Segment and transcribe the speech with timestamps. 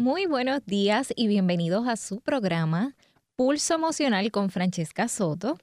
[0.00, 2.96] Muy buenos días y bienvenidos a su programa
[3.36, 5.58] Pulso Emocional con Francesca Soto.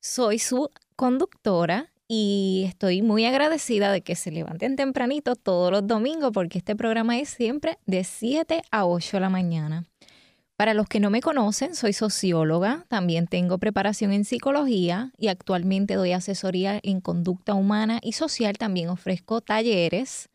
[0.00, 6.30] Soy su conductora y estoy muy agradecida de que se levanten tempranito todos los domingos
[6.32, 9.84] porque este programa es siempre de 7 a 8 de la mañana.
[10.56, 15.96] Para los que no me conocen, soy socióloga, también tengo preparación en psicología y actualmente
[15.96, 20.30] doy asesoría en conducta humana y social, también ofrezco talleres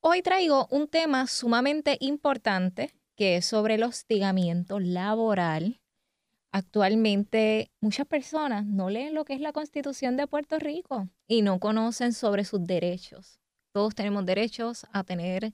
[0.00, 5.82] Hoy traigo un tema sumamente importante que es sobre el hostigamiento laboral.
[6.54, 11.58] Actualmente muchas personas no leen lo que es la constitución de Puerto Rico y no
[11.58, 13.40] conocen sobre sus derechos.
[13.72, 15.52] Todos tenemos derechos a tener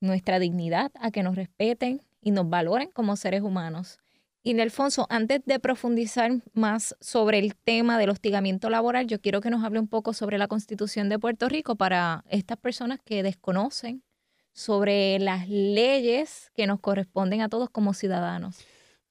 [0.00, 3.98] nuestra dignidad, a que nos respeten y nos valoren como seres humanos.
[4.44, 9.50] Y Nelfonso, antes de profundizar más sobre el tema del hostigamiento laboral, yo quiero que
[9.50, 14.04] nos hable un poco sobre la Constitución de Puerto Rico para estas personas que desconocen
[14.52, 18.64] sobre las leyes que nos corresponden a todos como ciudadanos.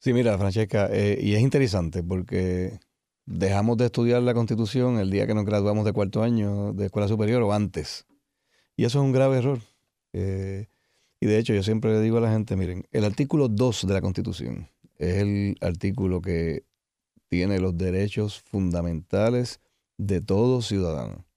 [0.03, 2.79] Sí, mira, Francesca, eh, y es interesante porque
[3.27, 7.07] dejamos de estudiar la Constitución el día que nos graduamos de cuarto año de escuela
[7.07, 8.07] superior o antes.
[8.75, 9.59] Y eso es un grave error.
[10.13, 10.65] Eh,
[11.19, 13.93] y de hecho, yo siempre le digo a la gente, miren, el artículo 2 de
[13.93, 16.65] la Constitución es el artículo que
[17.27, 19.61] tiene los derechos fundamentales
[19.99, 21.27] de todo ciudadano.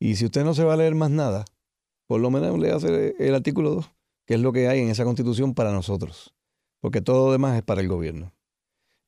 [0.00, 1.44] Y si usted no se va a leer más nada,
[2.08, 3.90] por lo menos le hace el artículo 2,
[4.26, 6.34] que es lo que hay en esa constitución para nosotros,
[6.80, 8.32] porque todo lo demás es para el gobierno.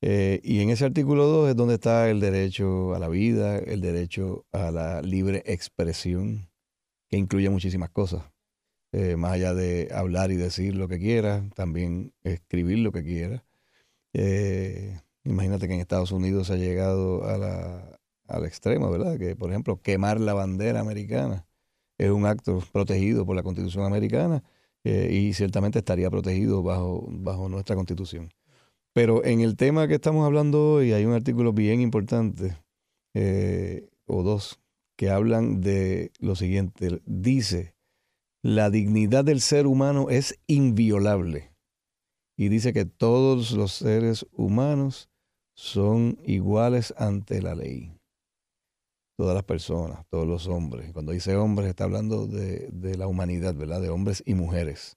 [0.01, 3.81] Eh, y en ese artículo 2 es donde está el derecho a la vida, el
[3.81, 6.49] derecho a la libre expresión,
[7.09, 8.25] que incluye muchísimas cosas.
[8.93, 13.45] Eh, más allá de hablar y decir lo que quiera, también escribir lo que quiera.
[14.13, 19.19] Eh, imagínate que en Estados Unidos ha llegado a la, al extremo, ¿verdad?
[19.19, 21.47] Que, por ejemplo, quemar la bandera americana
[21.99, 24.43] es un acto protegido por la Constitución americana
[24.85, 28.31] eh, y ciertamente estaría protegido bajo, bajo nuestra Constitución.
[28.95, 32.57] Pero en el tema que estamos hablando hoy hay un artículo bien importante,
[33.15, 34.61] eh, o dos,
[34.97, 37.01] que hablan de lo siguiente.
[37.07, 37.75] Dice,
[38.43, 41.53] la dignidad del ser humano es inviolable
[42.37, 45.09] y dice que todos los seres humanos
[45.55, 47.93] son iguales ante la ley.
[49.17, 50.93] Todas las personas, todos los hombres.
[50.93, 53.81] Cuando dice hombres está hablando de, la humanidad, ¿verdad?
[53.81, 54.97] De hombres y mujeres.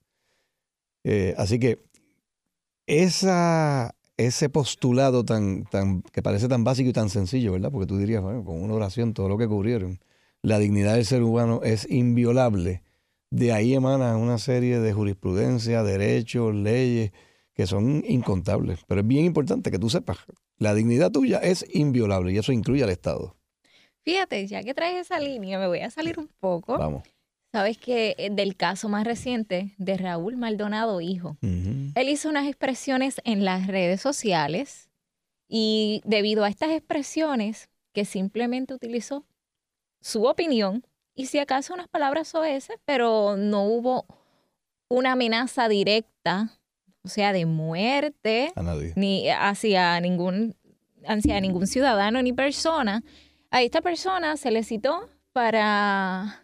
[1.04, 1.84] Eh, así que
[2.88, 7.72] ese postulado tan, tan, que parece tan básico y tan sencillo, ¿verdad?
[7.72, 10.00] Porque tú dirías, bueno, con una oración, todo lo que cubrieron,
[10.42, 12.82] la dignidad del ser humano es inviolable
[13.36, 17.12] de ahí emana una serie de jurisprudencia, derechos, leyes
[17.54, 18.80] que son incontables.
[18.88, 20.20] Pero es bien importante que tú sepas,
[20.58, 23.35] la dignidad tuya es inviolable y eso incluye al Estado.
[24.06, 26.78] Fíjate, ya que traes esa línea, me voy a salir un poco.
[26.78, 27.04] Vamos.
[27.52, 33.22] Sabes que eh, del caso más reciente de Raúl Maldonado, hijo, él hizo unas expresiones
[33.24, 34.90] en las redes sociales
[35.48, 39.26] y debido a estas expresiones que simplemente utilizó
[40.02, 44.06] su opinión y si acaso unas palabras OS, pero no hubo
[44.90, 46.50] una amenaza directa,
[47.04, 48.52] o sea, de muerte,
[48.96, 50.56] ni hacia ningún,
[51.08, 53.02] hacia ningún ciudadano ni persona.
[53.56, 56.44] A esta persona se le citó para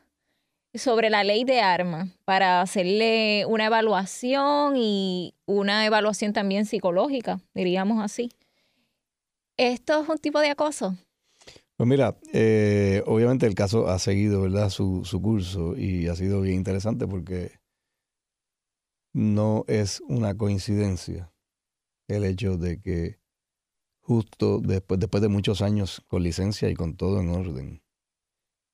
[0.74, 8.02] sobre la ley de armas, para hacerle una evaluación y una evaluación también psicológica, diríamos
[8.02, 8.32] así.
[9.58, 10.96] ¿Esto es un tipo de acoso?
[11.76, 14.70] Pues mira, eh, obviamente el caso ha seguido ¿verdad?
[14.70, 17.60] Su, su curso y ha sido bien interesante porque
[19.12, 21.30] no es una coincidencia
[22.08, 23.21] el hecho de que
[24.02, 27.82] justo después, después de muchos años con licencia y con todo en orden,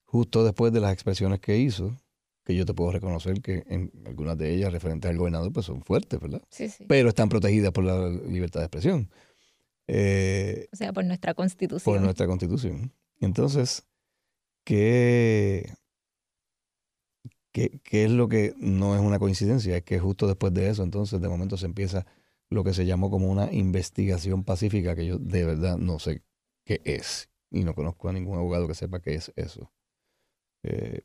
[0.05, 1.95] justo después de las expresiones que hizo,
[2.43, 5.83] que yo te puedo reconocer que en algunas de ellas referentes al gobernador pues son
[5.83, 6.41] fuertes, ¿verdad?
[6.49, 6.85] Sí, sí.
[6.87, 9.09] Pero están protegidas por la libertad de expresión.
[9.87, 11.93] Eh, o sea, por nuestra constitución.
[11.93, 12.93] Por nuestra constitución.
[13.19, 13.85] Entonces,
[14.63, 15.73] ¿qué,
[17.51, 19.75] ¿qué, es lo que no es una coincidencia?
[19.75, 22.05] Es que justo después de eso, entonces, de momento se empieza
[22.49, 26.23] lo que se llamó como una investigación pacífica, que yo de verdad no sé
[26.65, 27.29] qué es.
[27.49, 29.71] Y no conozco a ningún abogado que sepa qué es eso.
[30.63, 31.01] Eh,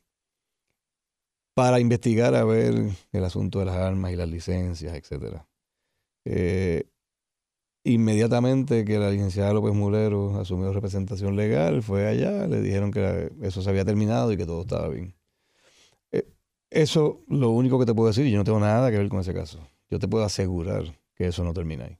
[1.54, 2.74] para investigar a ver
[3.12, 5.46] el asunto de las armas y las licencias, etcétera.
[6.24, 6.84] Eh,
[7.84, 13.60] inmediatamente que la licenciada López Mulero asumió representación legal, fue allá, le dijeron que eso
[13.60, 15.14] se había terminado y que todo estaba bien.
[16.12, 16.26] Eh,
[16.70, 19.34] eso lo único que te puedo decir, yo no tengo nada que ver con ese
[19.34, 19.58] caso.
[19.90, 21.98] Yo te puedo asegurar que eso no termina ahí.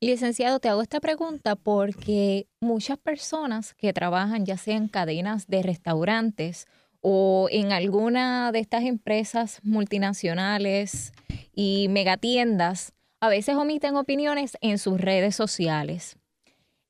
[0.00, 5.62] Licenciado, te hago esta pregunta porque muchas personas que trabajan ya sea en cadenas de
[5.62, 6.66] restaurantes
[7.00, 11.12] o en alguna de estas empresas multinacionales
[11.54, 16.18] y megatiendas, a veces omiten opiniones en sus redes sociales.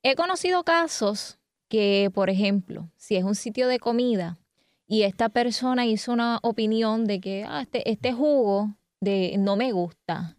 [0.02, 1.38] He conocido casos
[1.68, 4.38] que, por ejemplo, si es un sitio de comida
[4.86, 9.72] y esta persona hizo una opinión de que ah, este, este jugo de, no me
[9.72, 10.36] gusta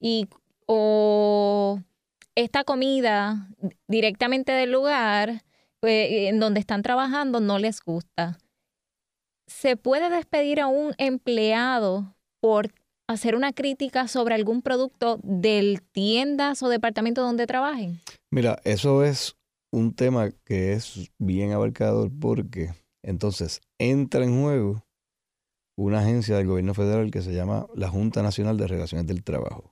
[0.00, 0.28] y
[0.74, 1.80] o
[2.34, 3.48] esta comida
[3.88, 5.42] directamente del lugar
[5.80, 8.38] pues, en donde están trabajando no les gusta
[9.46, 12.72] ¿se puede despedir a un empleado por
[13.08, 18.00] hacer una crítica sobre algún producto del tiendas o departamento donde trabajen?
[18.30, 19.36] Mira, eso es
[19.70, 22.70] un tema que es bien abarcador porque
[23.02, 24.84] entonces entra en juego
[25.76, 29.71] una agencia del gobierno federal que se llama la Junta Nacional de Relaciones del Trabajo.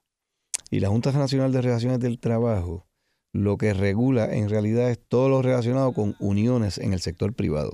[0.70, 2.86] Y la Junta Nacional de Relaciones del Trabajo
[3.32, 7.72] lo que regula en realidad es todo lo relacionado con uniones en el sector privado.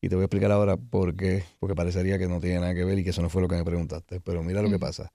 [0.00, 2.84] Y te voy a explicar ahora por qué, porque parecería que no tiene nada que
[2.84, 4.20] ver y que eso no fue lo que me preguntaste.
[4.20, 5.12] Pero mira lo que pasa.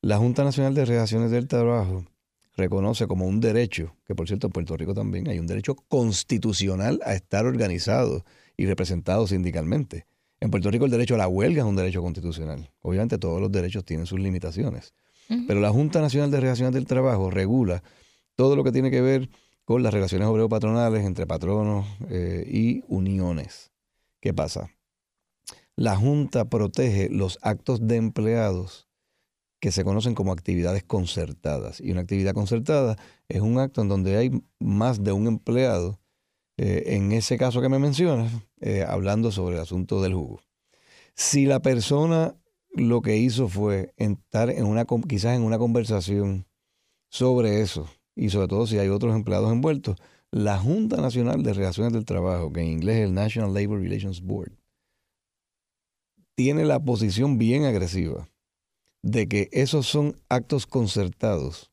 [0.00, 2.04] La Junta Nacional de Relaciones del Trabajo
[2.56, 7.00] reconoce como un derecho, que por cierto en Puerto Rico también hay un derecho constitucional
[7.04, 8.24] a estar organizado
[8.56, 10.06] y representado sindicalmente.
[10.40, 12.72] En Puerto Rico el derecho a la huelga es un derecho constitucional.
[12.80, 14.94] Obviamente todos los derechos tienen sus limitaciones.
[15.46, 17.82] Pero la Junta Nacional de Relaciones del Trabajo regula
[18.34, 19.28] todo lo que tiene que ver
[19.64, 23.70] con las relaciones obrero-patronales entre patronos eh, y uniones.
[24.20, 24.70] ¿Qué pasa?
[25.76, 28.88] La Junta protege los actos de empleados
[29.60, 31.80] que se conocen como actividades concertadas.
[31.80, 32.96] Y una actividad concertada
[33.28, 36.00] es un acto en donde hay más de un empleado,
[36.56, 40.40] eh, en ese caso que me mencionas, eh, hablando sobre el asunto del jugo.
[41.14, 42.36] Si la persona
[42.70, 46.46] lo que hizo fue estar en una, quizás en una conversación
[47.10, 49.96] sobre eso, y sobre todo si hay otros empleados envueltos,
[50.30, 54.20] la Junta Nacional de Relaciones del Trabajo, que en inglés es el National Labor Relations
[54.20, 54.52] Board,
[56.34, 58.28] tiene la posición bien agresiva
[59.02, 61.70] de que esos son actos concertados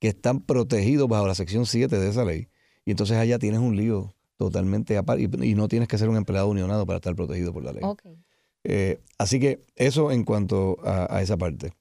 [0.00, 2.48] que están protegidos bajo la sección 7 de esa ley.
[2.84, 6.48] Y entonces allá tienes un lío totalmente aparte y, no tienes que ser un empleado
[6.48, 7.82] unionado para estar protegido por la ley.
[8.64, 11.72] Eh, así que eso en cuanto a esa parte.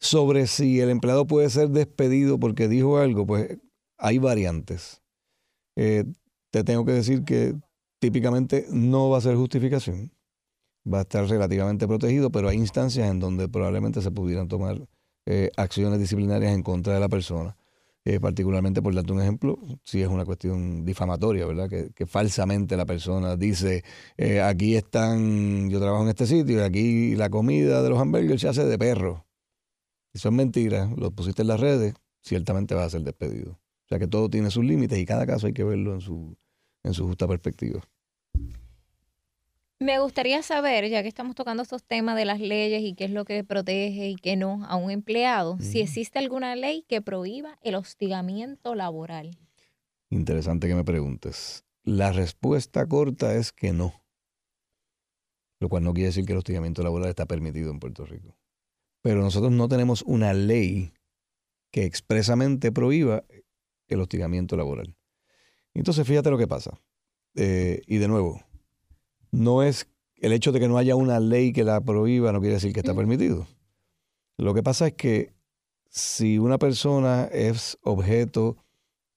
[0.00, 3.58] Sobre si el empleado puede ser despedido porque dijo algo, pues
[3.98, 5.02] hay variantes.
[5.76, 6.04] Eh,
[6.50, 7.54] te tengo que decir que
[7.98, 10.12] típicamente no va a ser justificación,
[10.90, 14.88] va a estar relativamente protegido, pero hay instancias en donde probablemente se pudieran tomar
[15.26, 17.57] eh, acciones disciplinarias en contra de la persona.
[18.08, 21.68] Eh, particularmente, por darte un ejemplo, si es una cuestión difamatoria, ¿verdad?
[21.68, 23.84] Que, falsamente la persona dice,
[24.42, 28.48] aquí están, yo trabajo en este sitio y aquí la comida de los hamburgues se
[28.48, 29.26] hace de perro.
[30.14, 33.52] Eso es mentira, lo pusiste en las redes, ciertamente va a ser despedido.
[33.52, 36.34] O sea que todo tiene sus límites y cada caso hay que verlo en su,
[36.84, 37.82] en su justa perspectiva.
[39.80, 43.12] Me gustaría saber, ya que estamos tocando estos temas de las leyes y qué es
[43.12, 47.58] lo que protege y qué no a un empleado, si existe alguna ley que prohíba
[47.62, 49.38] el hostigamiento laboral.
[50.10, 51.64] Interesante que me preguntes.
[51.84, 54.02] La respuesta corta es que no.
[55.60, 58.36] Lo cual no quiere decir que el hostigamiento laboral está permitido en Puerto Rico.
[59.00, 60.92] Pero nosotros no tenemos una ley
[61.70, 63.24] que expresamente prohíba
[63.86, 64.96] el hostigamiento laboral.
[65.72, 66.80] Entonces, fíjate lo que pasa.
[67.36, 68.42] Eh, y de nuevo,
[69.30, 72.54] no es el hecho de que no haya una ley que la prohíba, no quiere
[72.54, 73.46] decir que está permitido.
[74.36, 75.32] Lo que pasa es que
[75.90, 78.56] si una persona es objeto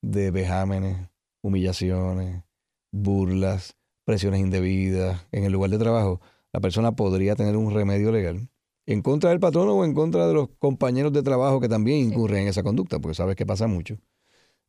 [0.00, 1.08] de vejámenes,
[1.42, 2.42] humillaciones,
[2.90, 6.20] burlas, presiones indebidas en el lugar de trabajo,
[6.52, 8.48] la persona podría tener un remedio legal
[8.86, 12.42] en contra del patrón o en contra de los compañeros de trabajo que también incurren
[12.42, 13.96] en esa conducta, porque sabes que pasa mucho.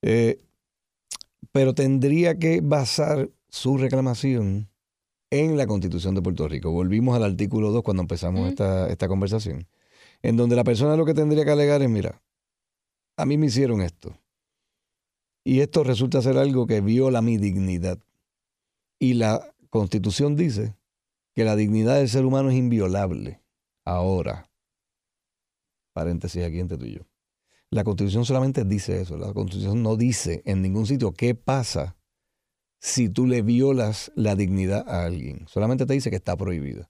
[0.02, 0.40] Eh,
[1.52, 4.70] pero tendría que basar su reclamación
[5.34, 6.70] en la Constitución de Puerto Rico.
[6.70, 9.68] Volvimos al artículo 2 cuando empezamos esta, esta conversación,
[10.22, 12.22] en donde la persona lo que tendría que alegar es, mira,
[13.18, 14.16] a mí me hicieron esto.
[15.44, 17.98] Y esto resulta ser algo que viola mi dignidad.
[19.00, 20.76] Y la Constitución dice
[21.34, 23.42] que la dignidad del ser humano es inviolable.
[23.86, 24.52] Ahora,
[25.94, 27.02] paréntesis aquí entre tú y yo.
[27.72, 29.18] La Constitución solamente dice eso.
[29.18, 31.98] La Constitución no dice en ningún sitio qué pasa
[32.84, 35.48] si tú le violas la dignidad a alguien.
[35.48, 36.90] Solamente te dice que está prohibido.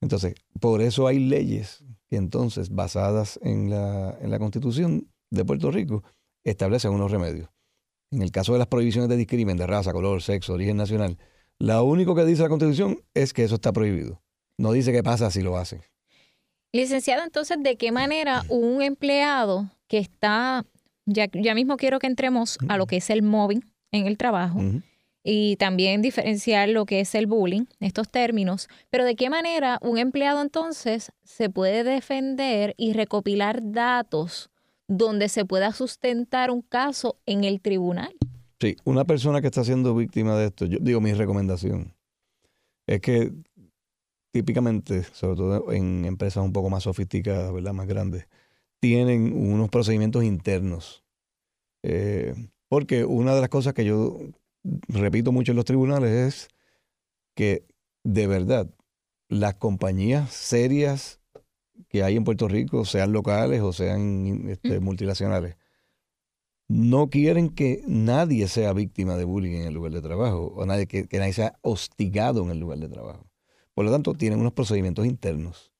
[0.00, 5.70] Entonces, por eso hay leyes que entonces, basadas en la, en la Constitución de Puerto
[5.70, 6.02] Rico,
[6.44, 7.50] establecen unos remedios.
[8.10, 11.18] En el caso de las prohibiciones de discrimen de raza, color, sexo, origen nacional,
[11.58, 14.22] lo único que dice la Constitución es que eso está prohibido.
[14.56, 15.82] No dice qué pasa si lo hacen.
[16.72, 20.64] Licenciado, entonces, ¿de qué manera un empleado que está,
[21.04, 23.62] ya, ya mismo quiero que entremos a lo que es el mobbing
[23.96, 24.60] en el trabajo
[25.28, 29.98] y también diferenciar lo que es el bullying, estos términos, pero ¿de qué manera un
[29.98, 34.50] empleado entonces se puede defender y recopilar datos
[34.86, 38.14] donde se pueda sustentar un caso en el tribunal?
[38.60, 41.92] Sí, una persona que está siendo víctima de esto, yo digo mi recomendación,
[42.86, 43.32] es que
[44.30, 47.72] típicamente, sobre todo en empresas un poco más sofisticadas, ¿verdad?
[47.72, 48.28] Más grandes,
[48.80, 51.02] tienen unos procedimientos internos.
[51.82, 52.34] Eh,
[52.68, 54.18] porque una de las cosas que yo
[54.88, 56.48] repito mucho en los tribunales es
[57.34, 57.64] que
[58.04, 58.68] de verdad
[59.28, 61.20] las compañías serias
[61.88, 65.56] que hay en Puerto Rico, sean locales o sean este, multinacionales,
[66.68, 70.86] no quieren que nadie sea víctima de bullying en el lugar de trabajo o nadie,
[70.86, 73.26] que, nadie sea hostigado en el lugar de trabajo.
[73.74, 75.72] Por lo tanto, tienen unos procedimientos internos.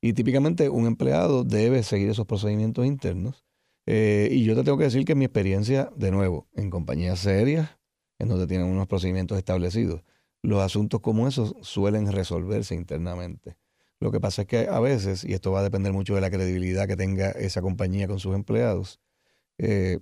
[0.00, 3.44] Y típicamente un empleado debe seguir esos procedimientos internos.
[3.94, 7.78] Eh, y yo te tengo que decir que mi experiencia, de nuevo, en compañías serias,
[8.18, 10.02] en donde tienen unos procedimientos establecidos,
[10.40, 13.58] los asuntos como esos suelen resolverse internamente.
[14.00, 16.30] Lo que pasa es que a veces, y esto va a depender mucho de la
[16.30, 18.98] credibilidad que tenga esa compañía con sus empleados,
[19.58, 19.98] eh,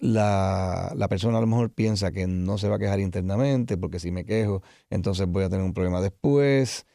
[0.00, 4.00] la, la, persona a lo mejor piensa que no se va a quejar internamente, porque
[4.00, 6.86] si me quejo, entonces voy a tener un problema después,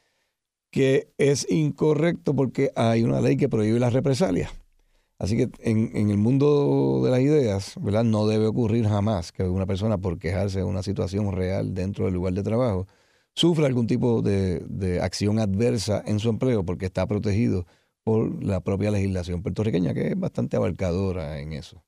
[0.72, 4.52] que es incorrecto porque hay una ley que prohíbe las represalias.
[5.20, 8.04] Así que en, en, el mundo de las ideas, ¿verdad?
[8.04, 12.14] No debe ocurrir jamás que una persona por quejarse de una situación real dentro del
[12.14, 12.88] lugar de trabajo
[13.36, 17.66] sufra algún tipo de, acción adversa en su empleo porque está protegido
[18.04, 21.84] por la propia legislación puertorriqueña, que es bastante abarcadora en eso.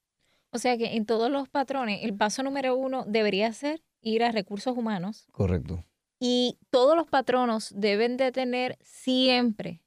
[0.51, 4.31] O sea que en todos los patrones, el paso número uno debería ser ir a
[4.31, 5.27] recursos humanos.
[5.31, 5.83] Correcto.
[6.19, 9.81] Y todos los patronos deben de tener siempre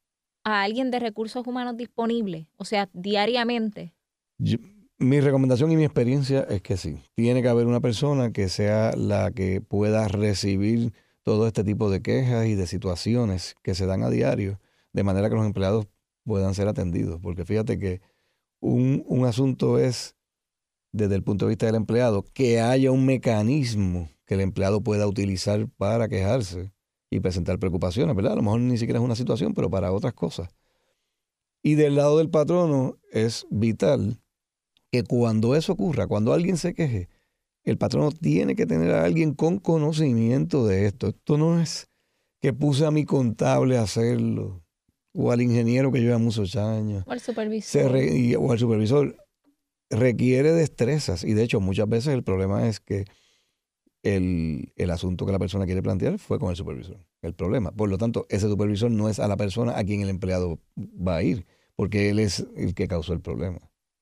[0.48, 3.94] a alguien de recursos humanos disponible, o sea, diariamente.
[4.98, 8.92] mi recomendación y mi experiencia es que sí, tiene que haber una persona que sea
[8.96, 14.02] la que pueda recibir todo este tipo de quejas y de situaciones que se dan
[14.02, 14.60] a diario,
[14.92, 15.86] de manera que los empleados
[16.24, 17.20] puedan ser atendidos.
[17.20, 18.00] Porque fíjate que
[18.60, 20.16] un, un asunto es,
[20.92, 25.06] desde el punto de vista del empleado, que haya un mecanismo que el empleado pueda
[25.06, 26.72] utilizar para quejarse
[27.10, 28.32] y presentar preocupaciones, ¿verdad?
[28.32, 30.48] A lo mejor ni siquiera es una situación, pero para otras cosas.
[31.62, 34.20] Y del lado del patrono es vital
[34.90, 37.08] que cuando eso ocurra, cuando alguien se queje,
[37.64, 41.08] el patrono tiene que tener a alguien con conocimiento de esto.
[41.08, 41.88] Esto no es
[42.40, 44.62] que puse a mi contable a hacerlo,
[45.12, 47.04] o al ingeniero que lleva muchos años.
[47.06, 47.92] O al supervisor.
[48.38, 49.16] o al supervisor.
[49.90, 51.24] Requiere destrezas.
[51.24, 53.06] Y de hecho, muchas veces el problema es que
[54.16, 56.98] el, el, asunto que la persona quiere plantear fue con el supervisor.
[57.22, 57.70] El problema.
[57.72, 61.16] Por lo tanto, ese supervisor no es a la persona a quien el empleado va
[61.16, 61.46] a ir,
[61.76, 63.58] porque él es el que causó el problema.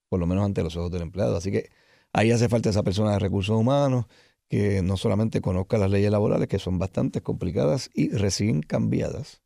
[0.09, 1.37] Por lo menos ante los ojos del empleado.
[1.37, 1.71] Así que
[2.17, 4.07] Ahí hace falta esa persona de recursos humanos
[4.49, 9.43] que no solamente conozca las leyes laborales, que son bastante complicadas y recién cambiadas,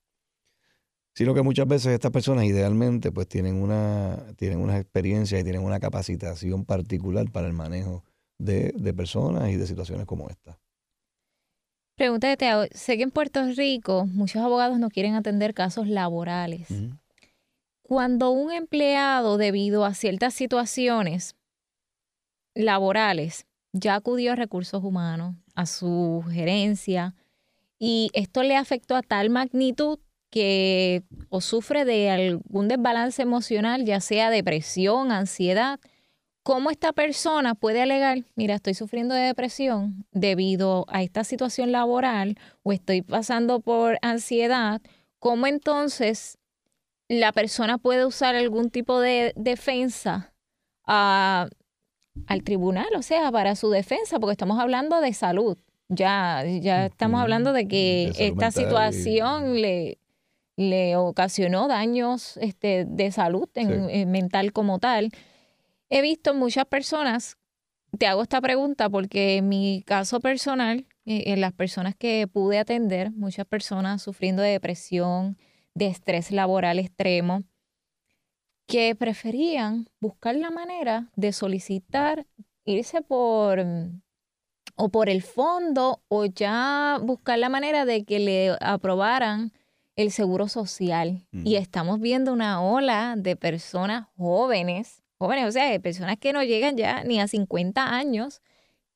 [1.12, 5.64] sino que muchas veces estas personas idealmente pues tienen una, tienen una experiencia y tienen
[5.64, 8.04] una capacitación particular para el manejo
[8.40, 10.58] de, personas y de situaciones como esta.
[11.96, 12.66] Pregunta de Teo.
[12.72, 16.68] Sé que en Puerto Rico muchos abogados no quieren atender casos laborales.
[17.82, 21.34] Cuando un empleado, debido a ciertas situaciones,
[22.54, 27.14] laborales, ya acudió a recursos humanos, a su gerencia,
[27.78, 29.98] y esto le afectó a tal magnitud
[30.30, 35.80] que o sufre de algún desbalance emocional, ya sea depresión, ansiedad,
[36.50, 42.38] ¿cómo esta persona puede alegar, mira, estoy sufriendo de depresión debido a esta situación laboral
[42.64, 44.82] o estoy pasando por ansiedad?
[45.20, 46.38] ¿Cómo entonces
[47.06, 50.34] la persona puede usar algún tipo de defensa
[50.84, 51.48] a
[52.26, 55.56] al tribunal, o sea, para su defensa, porque estamos hablando de salud.
[55.88, 59.98] Ya, ya estamos hablando de que esta situación le,
[60.56, 65.12] le ocasionó daños este, de salud en, mental como tal.
[65.90, 67.36] He visto muchas personas,
[67.98, 72.58] te hago esta pregunta porque en mi caso personal, eh, en las personas que pude
[72.58, 75.36] atender, muchas personas sufriendo de depresión,
[75.74, 77.42] de estrés laboral extremo,
[78.66, 82.24] que preferían buscar la manera de solicitar
[82.64, 83.64] irse por
[84.76, 89.52] o por el fondo o ya buscar la manera de que le aprobaran
[89.96, 91.26] el seguro social.
[91.32, 97.04] Y estamos viendo una ola de personas jóvenes, o sea, personas que no llegan ya
[97.04, 98.40] ni a 50 años,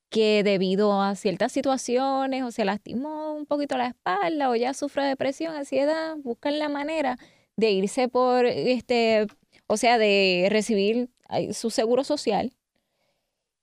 [0.08, 5.04] que debido a ciertas situaciones o se lastimó un poquito la espalda o ya sufre
[5.04, 7.18] depresión, ansiedad, buscan la manera
[7.56, 9.26] de irse por este,
[9.66, 11.10] o sea, de recibir
[11.52, 12.52] su seguro social.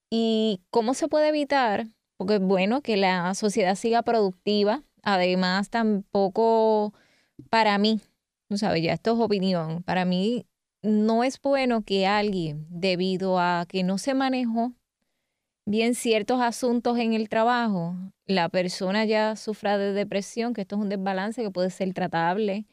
[0.09, 1.87] ¿Y cómo se puede evitar?
[2.17, 4.83] Porque es bueno que la sociedad siga productiva.
[5.03, 6.93] Además, tampoco
[7.49, 8.01] para mí,
[8.49, 10.45] no sabes, ya esto es opinión, para mí
[10.81, 14.73] no es bueno que alguien, debido a que no se manejó
[15.65, 17.95] bien ciertos asuntos en el trabajo,
[18.25, 22.65] la persona ya sufra de depresión, que esto es un desbalance que puede ser tratable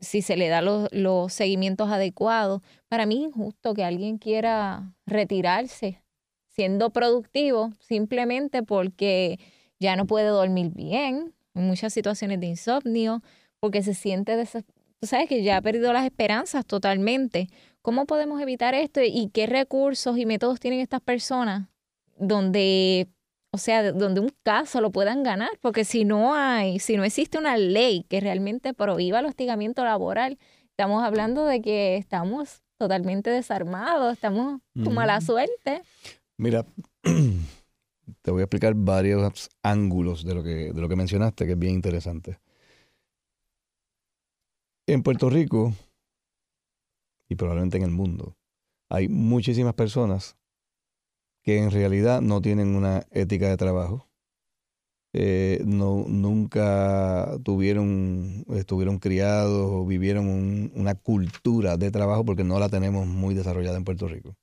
[0.00, 2.62] si se le da los, seguimientos adecuados.
[2.88, 6.02] Para mí es injusto que alguien quiera retirarse
[6.48, 9.38] siendo productivo simplemente porque
[9.78, 13.22] ya no puede dormir bien, en muchas situaciones de insomnio,
[13.60, 14.36] porque se siente,
[15.00, 17.48] tú sabes que ya ha perdido las esperanzas totalmente.
[17.82, 21.68] ¿Cómo podemos evitar esto y qué recursos y métodos tienen estas personas
[22.16, 23.08] donde,
[23.52, 25.50] o sea, donde un caso lo puedan ganar?
[25.60, 30.38] Porque si no hay, si no existe una ley que realmente prohíba el hostigamiento laboral,
[30.70, 35.82] estamos hablando de que estamos totalmente desarmados, estamos con mala suerte.
[36.36, 36.64] Mira,
[38.22, 41.58] te voy a explicar varios ángulos de lo que, de lo que mencionaste, que es
[41.58, 42.38] bien interesante.
[44.88, 45.74] En Puerto Rico,
[47.28, 48.38] y probablemente en el mundo,
[48.88, 50.38] hay muchísimas personas
[51.42, 54.08] que en realidad no tienen una ética de trabajo,
[55.12, 62.70] eh, no, nunca tuvieron, estuvieron criados o vivieron una cultura de trabajo porque no la
[62.70, 64.36] tenemos muy desarrollada en Puerto Rico.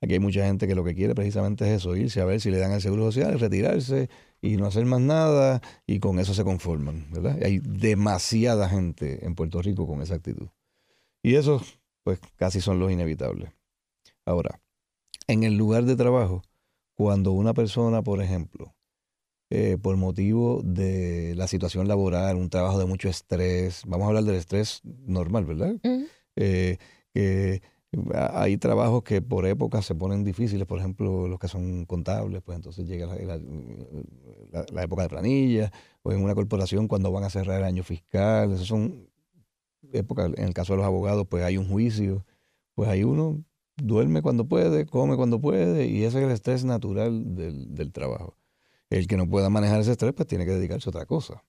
[0.00, 2.50] Aquí hay mucha gente que lo que quiere precisamente es eso, irse a ver si
[2.50, 4.08] le dan el seguro social, retirarse
[4.42, 7.38] y no hacer más nada y con eso se conforman, ¿verdad?
[7.42, 10.48] Hay demasiada gente en Puerto Rico con esa actitud.
[11.22, 13.52] Y esos, pues, casi son los inevitables.
[14.26, 14.60] Ahora,
[15.28, 16.42] en el lugar de trabajo,
[16.94, 18.74] cuando una persona, por ejemplo,
[19.50, 24.24] eh, por motivo de la situación laboral, un trabajo de mucho estrés, vamos a hablar
[24.24, 25.76] del estrés normal, ¿verdad?
[26.36, 26.78] Eh,
[27.14, 27.62] que
[28.14, 32.56] hay trabajos que por época se ponen difíciles, por ejemplo, los que son contables, pues
[32.56, 37.64] entonces llega la, época de planilla, o en una corporación cuando van a cerrar el
[37.64, 39.08] año fiscal, esas son
[39.92, 42.24] épocas, en el caso de los abogados, pues hay un juicio,
[42.74, 43.44] pues hay uno
[43.76, 48.38] duerme cuando puede, come cuando puede, y ese es el estrés natural del, trabajo.
[48.88, 51.44] El que no pueda manejar ese estrés, pues tiene que dedicarse a otra cosa.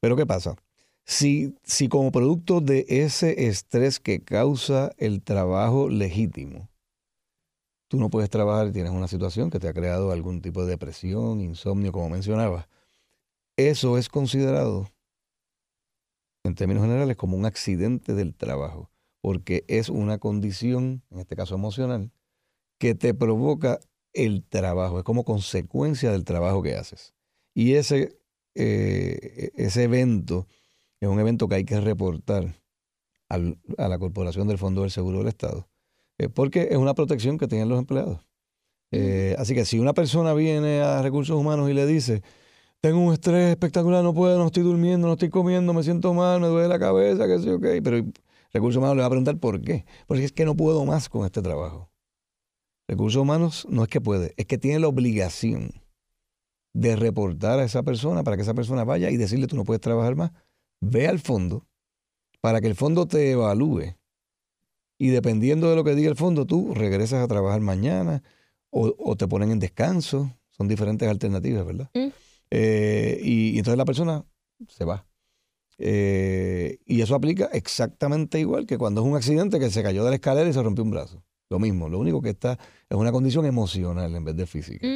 [0.00, 0.56] Pero ¿qué pasa?
[1.06, 6.68] Si, si como producto de ese estrés que causa el trabajo legítimo,
[7.88, 10.70] tú no puedes trabajar y tienes una situación que te ha creado algún tipo de
[10.70, 12.66] depresión, insomnio, como mencionabas,
[13.56, 14.90] eso es considerado,
[16.44, 18.90] en términos generales, como un accidente del trabajo,
[19.20, 22.10] porque es una condición, en este caso emocional,
[22.78, 23.78] que te provoca
[24.12, 27.14] el trabajo, es como consecuencia del trabajo que haces.
[27.54, 28.18] Y ese,
[28.56, 30.48] eh, ese evento
[31.00, 32.54] es un evento que hay que reportar
[33.28, 35.68] a la Corporación del Fondo del Seguro del Estado,
[36.18, 38.20] eh, porque es una protección que tienen los empleados.
[38.92, 42.22] Eh, así que si una persona viene a recursos humanos y le dice,
[42.80, 46.40] tengo un estrés espectacular, no puedo, no estoy durmiendo, no estoy comiendo, me siento mal,
[46.40, 48.06] me duele la cabeza, qué sé yo, qué, pero
[48.52, 49.84] recursos humanos le va a preguntar por qué.
[50.06, 51.90] Porque es que no puedo más con este trabajo.
[52.88, 55.72] Recursos humanos no es que puede, es que tiene la obligación
[56.72, 59.80] de reportar a esa persona para que esa persona vaya y decirle tú no puedes
[59.80, 60.30] trabajar más
[60.80, 61.66] ve al fondo
[62.40, 63.96] para que el fondo te evalúe
[64.98, 68.22] y dependiendo de lo que diga el fondo, tú regresas a trabajar mañana
[68.70, 70.30] o, te ponen en descanso.
[70.50, 71.90] Son diferentes alternativas, ¿verdad?
[71.94, 72.08] Mm.
[72.50, 74.24] Eh, y, entonces la persona
[74.68, 75.06] se va.
[75.78, 80.10] Eh, y eso aplica exactamente igual que cuando es un accidente que se cayó de
[80.10, 81.22] la escalera y se rompió un brazo.
[81.48, 82.58] Lo mismo, lo único que está
[82.88, 84.86] es una condición emocional en vez de física.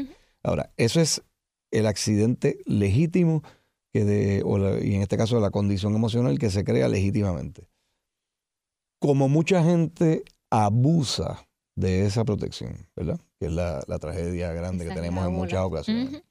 [0.43, 1.23] Ahora, eso es
[1.71, 3.43] el accidente legítimo
[3.93, 4.45] que de,
[4.83, 7.69] y en este caso la condición emocional que se crea legítimamente.
[8.99, 13.21] Como mucha gente abusa de esa protección, ¿verdad?
[13.39, 16.23] Que es la, tragedia grande que tenemos en muchas ocasiones.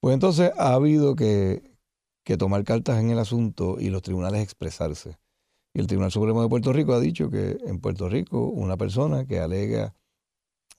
[0.00, 1.62] Pues entonces ha habido que,
[2.24, 5.18] que tomar cartas en el asunto y los tribunales expresarse.
[5.74, 9.26] Y el Tribunal Supremo de Puerto Rico ha dicho que en Puerto Rico una persona
[9.26, 9.94] que alega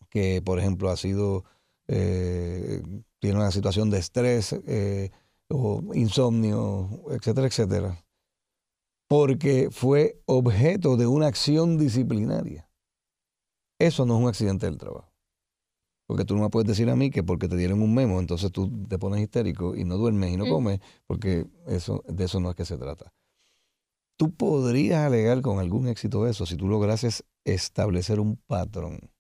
[0.10, 1.46] que, por ejemplo, ha sido
[1.88, 2.82] eh,
[3.20, 5.12] tiene una situación de estrés eh,
[5.54, 8.04] o insomnio, etcétera, etcétera,
[9.08, 12.70] porque fue objeto de una acción disciplinaria.
[13.78, 15.12] Eso no es un accidente del trabajo.
[16.08, 18.52] Porque tú no me puedes decir a mí que porque te dieron un memo, entonces
[18.52, 22.50] tú te pones histérico y no duermes y no comes, porque eso, de eso no
[22.50, 23.14] es que se trata.
[24.18, 29.12] Tú podrías alegar con algún éxito eso si tú lograses establecer un patrón.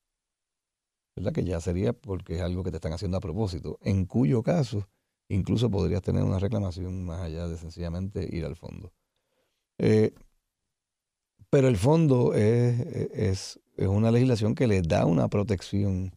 [1.15, 1.33] ¿Verdad?
[1.33, 4.87] Que ya sería porque es algo que te están haciendo a propósito, en cuyo caso
[5.33, 8.91] incluso podrías tener una reclamación más allá de sencillamente ir al fondo.
[9.77, 10.13] Eh,
[11.49, 16.13] pero el fondo es, es, es, una legislación que le da una protección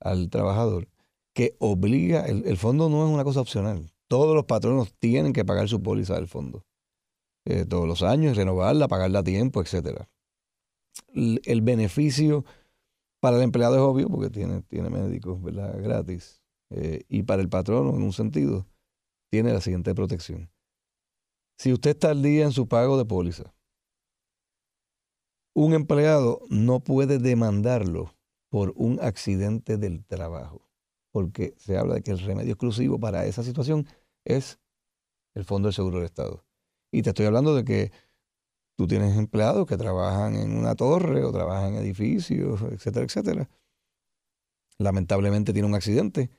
[0.00, 0.88] al trabajador
[1.38, 3.92] que obliga, el, fondo no es una cosa opcional.
[4.08, 6.64] Todos los patronos tienen que pagar su póliza del fondo.
[7.44, 10.02] Eh, todos los años, renovarla, pagarla a tiempo, etc.
[11.14, 12.44] El, beneficio
[13.20, 16.37] para el empleado es obvio porque tiene, tiene médicos gratis.
[16.70, 18.66] Eh, y para el patrono, en un sentido,
[19.30, 20.50] tiene la siguiente protección.
[21.58, 23.54] Si usted está al día en su pago de póliza,
[25.54, 28.14] un empleado no puede demandarlo
[28.48, 30.68] por un accidente del trabajo,
[31.10, 33.86] porque se habla de que el remedio exclusivo para esa situación
[34.24, 34.60] es
[35.34, 36.44] el Fondo del Seguro del Estado.
[36.92, 37.92] Y te estoy hablando de que
[38.76, 43.50] tú tienes empleados que trabajan en una torre o trabajan en edificios, etcétera, etcétera.
[44.78, 46.30] Lamentablemente tiene un accidente,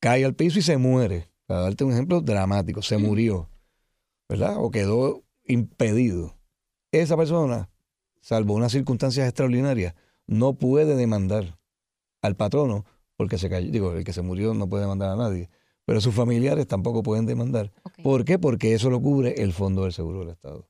[0.00, 1.28] cae al piso y se muere.
[1.46, 3.50] Para darte un ejemplo dramático, se murió,
[4.28, 4.56] ¿verdad?
[4.58, 6.36] O quedó impedido.
[6.92, 7.70] Esa persona,
[8.20, 9.94] salvo unas circunstancias extraordinarias,
[10.26, 11.58] no puede demandar
[12.22, 12.84] al patrono
[13.16, 13.70] porque se cayó.
[13.70, 15.50] Digo, el que se murió no puede demandar a nadie.
[15.84, 17.72] Pero sus familiares tampoco pueden demandar.
[18.02, 18.38] ¿Por qué?
[18.38, 20.68] Porque eso lo cubre el Fondo del Seguro del Estado.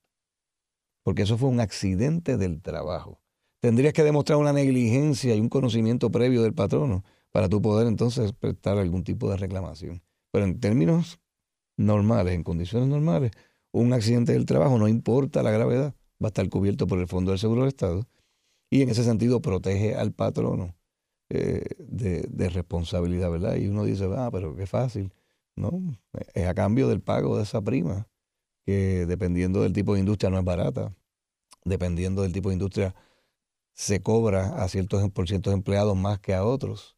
[1.02, 3.20] Porque eso fue un accidente del trabajo.
[3.60, 8.32] Tendrías que demostrar una negligencia y un conocimiento previo del patrono para tú poder entonces
[8.32, 10.02] prestar algún tipo de reclamación.
[10.32, 11.20] Pero en términos
[11.76, 13.32] normales, en condiciones normales,
[13.72, 17.30] un accidente del trabajo, no importa la gravedad, va a estar cubierto por el Fondo
[17.32, 18.06] del Seguro del Estado
[18.70, 20.76] y en ese sentido protege al patrono
[21.28, 23.56] eh, de, responsabilidad, ¿verdad?
[23.56, 25.12] Y uno dice, ah, pero qué fácil,
[25.56, 25.80] ¿no?
[26.34, 28.08] Es a cambio del pago de esa prima,
[28.64, 30.94] que dependiendo del tipo de industria no es barata,
[31.64, 32.94] dependiendo del tipo de industria
[33.74, 36.96] se cobra a ciertos por ciertos empleados más que a otros.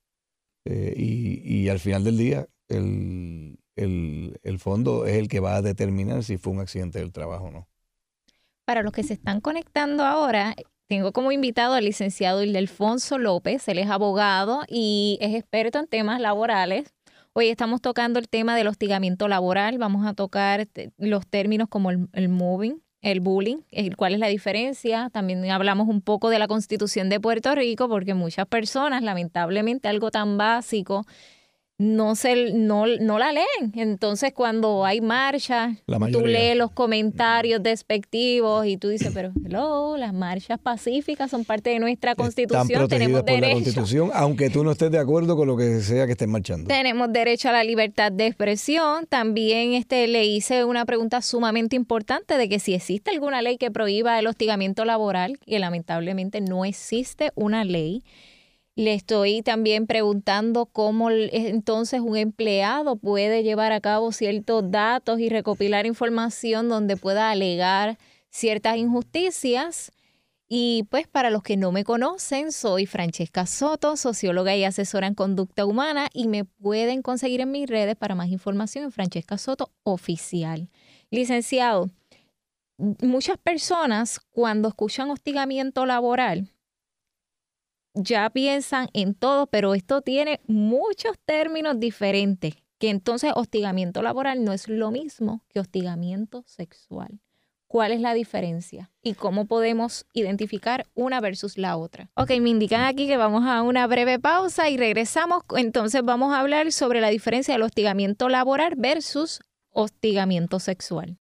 [0.64, 6.22] Eh, y, al final del día, el, el fondo es el que va a determinar
[6.22, 7.68] si fue un accidente del trabajo o no.
[8.64, 10.54] Para los que se están conectando ahora,
[10.86, 16.20] tengo como invitado al licenciado Ildefonso López, él es abogado y es experto en temas
[16.20, 16.94] laborales.
[17.32, 22.08] Hoy estamos tocando el tema del hostigamiento laboral, vamos a tocar los términos como el,
[22.12, 23.58] el moving, el bullying,
[23.96, 25.10] cuál es la diferencia.
[25.12, 30.10] También hablamos un poco de la constitución de Puerto Rico, porque muchas personas, lamentablemente, algo
[30.10, 31.04] tan básico
[31.82, 33.72] no, se, no, no la leen.
[33.74, 35.76] Entonces, cuando hay marcha,
[36.12, 41.70] tú lees los comentarios despectivos y tú dices, pero hello, las marchas pacíficas son parte
[41.70, 42.88] de nuestra constitución.
[42.88, 43.46] Tenemos derecho.
[43.48, 46.68] la constitución, aunque tú no estés de acuerdo con lo que sea que estén marchando.
[46.68, 49.06] Tenemos derecho a la libertad de expresión.
[49.06, 53.72] También este, le hice una pregunta sumamente importante de que si existe alguna ley que
[53.72, 58.04] prohíba el hostigamiento laboral, que lamentablemente no existe una ley.
[58.74, 65.28] Le estoy también preguntando cómo entonces un empleado puede llevar a cabo ciertos datos y
[65.28, 67.98] recopilar información donde pueda alegar
[68.30, 69.92] ciertas injusticias.
[70.48, 75.14] Y pues para los que no me conocen, soy Francesca Soto, socióloga y asesora en
[75.14, 79.70] conducta humana y me pueden conseguir en mis redes para más información en Francesca Soto
[79.82, 80.70] Oficial.
[81.10, 81.90] Licenciado,
[82.78, 86.51] muchas personas cuando escuchan hostigamiento laboral
[87.94, 94.52] ya piensan en todo, pero esto tiene muchos términos diferentes, que entonces hostigamiento laboral no
[94.52, 97.20] es lo mismo que hostigamiento sexual.
[97.72, 98.90] ¿Cuál es la diferencia?
[99.02, 102.10] ¿Y cómo podemos identificar una versus la otra?
[102.16, 105.42] Ok, me indican aquí que vamos a una breve pausa y regresamos.
[105.56, 111.21] Entonces vamos a hablar sobre la diferencia del hostigamiento laboral versus hostigamiento sexual.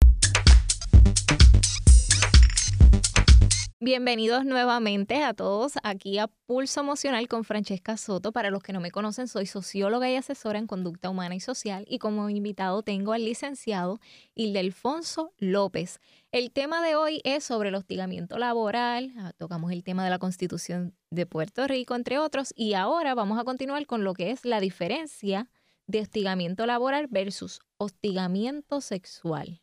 [3.79, 8.31] Bienvenidos nuevamente a todos aquí a Pulso Emocional con Francesca Soto.
[8.31, 11.85] Para los que no me conocen, soy socióloga y asesora en conducta humana y social
[11.87, 13.99] y como invitado tengo al licenciado
[14.33, 15.99] Ildefonso López.
[16.31, 20.17] El tema de hoy es sobre el hostigamiento laboral, ah, tocamos el tema de la
[20.17, 24.43] Constitución de Puerto Rico, entre otros, y ahora vamos a continuar con lo que es
[24.43, 25.51] la diferencia
[25.85, 29.61] de hostigamiento laboral versus hostigamiento sexual.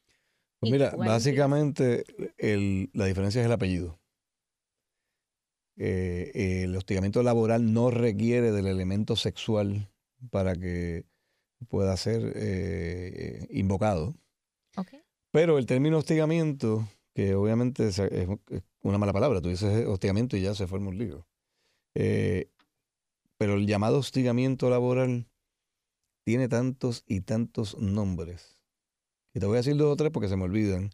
[0.60, 2.04] Pues mira, básicamente
[2.92, 3.98] la diferencia es el apellido.
[5.76, 9.90] Eh, el hostigamiento laboral no requiere del elemento sexual
[10.30, 11.04] para que
[11.68, 14.14] pueda ser eh, invocado.
[15.30, 18.00] Pero el término hostigamiento, que obviamente es,
[18.82, 21.26] una mala palabra, tú dices hostigamiento y ya se forma un lío.
[21.96, 22.50] Eh,
[23.36, 25.26] pero el llamado hostigamiento laboral
[26.24, 28.60] tiene tantos y tantos nombres.
[29.34, 30.90] Y te voy a decir dos o tres porque se me olvidan.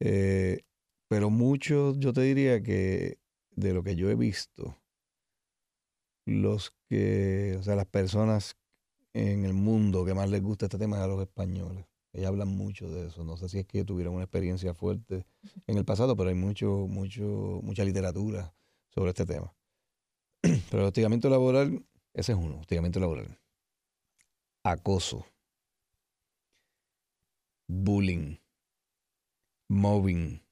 [0.00, 0.64] Eh,
[1.08, 3.18] pero muchos, yo te diría que
[3.56, 4.76] de lo que yo he visto,
[6.24, 8.56] los que, o sea, las personas
[9.14, 11.86] en el mundo que más les gusta este tema es a los españoles.
[12.12, 13.24] Ellos hablan mucho de eso.
[13.24, 15.26] No sé si es que tuvieron una experiencia fuerte
[15.66, 18.54] en el pasado, pero hay mucho, mucho, mucha literatura
[18.90, 19.54] sobre este tema.
[20.42, 23.38] Pero el hostigamiento laboral, ese es uno, hostigamiento laboral.
[24.64, 25.24] Acoso.
[27.68, 28.36] Bullying.
[29.68, 30.42] Mobbing.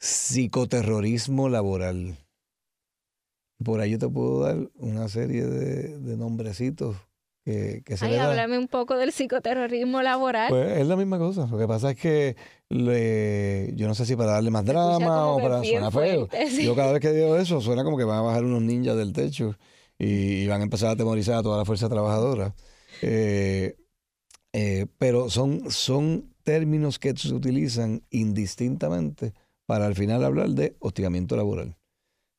[0.00, 2.16] Psicoterrorismo laboral.
[3.62, 6.96] Por ahí yo te puedo dar una serie de, de nombrecitos
[7.44, 10.48] que, se Ay, háblame un poco del psicoterrorismo laboral.
[10.50, 11.46] Pues es la misma cosa.
[11.46, 12.36] Lo que pasa es que
[12.68, 16.28] yo no sé si para darle más drama o para suena feo.
[16.62, 19.12] Yo cada vez que digo eso suena como que van a bajar unos ninjas del
[19.12, 19.56] techo
[19.98, 22.54] y, van a empezar a atemorizar a toda la fuerza trabajadora.
[23.02, 23.76] Eh,
[24.52, 29.34] eh, pero son, son términos que se utilizan indistintamente
[29.70, 31.76] para al final hablar de hostigamiento laboral.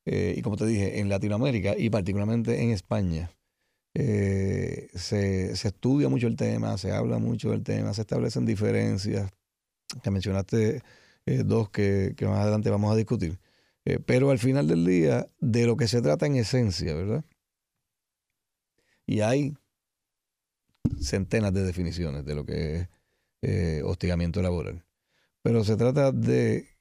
[0.04, 3.30] Eh, y como te dije, en Latinoamérica y particularmente en España,
[3.94, 9.30] eh, se, estudia mucho el tema, se habla mucho del tema, se establecen diferencias.
[10.02, 10.82] Que mencionaste
[11.24, 13.38] eh, dos que, más adelante vamos a discutir.
[14.04, 17.24] Pero al final del día, de lo que se trata en esencia, ¿verdad?
[19.06, 19.56] Y hay
[21.00, 22.88] centenas de definiciones de lo que
[23.40, 24.84] es hostigamiento laboral.
[25.42, 26.71] Pero se trata de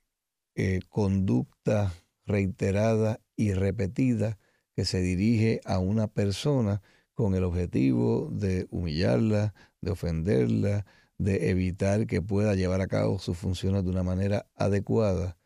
[0.89, 1.93] conducta
[2.25, 4.37] reiterada y repetida
[4.75, 6.81] que se dirige a una persona
[7.13, 10.85] con el objetivo de humillarla, de ofenderla,
[11.17, 15.37] de evitar que pueda llevar a cabo sus funciones de una manera adecuada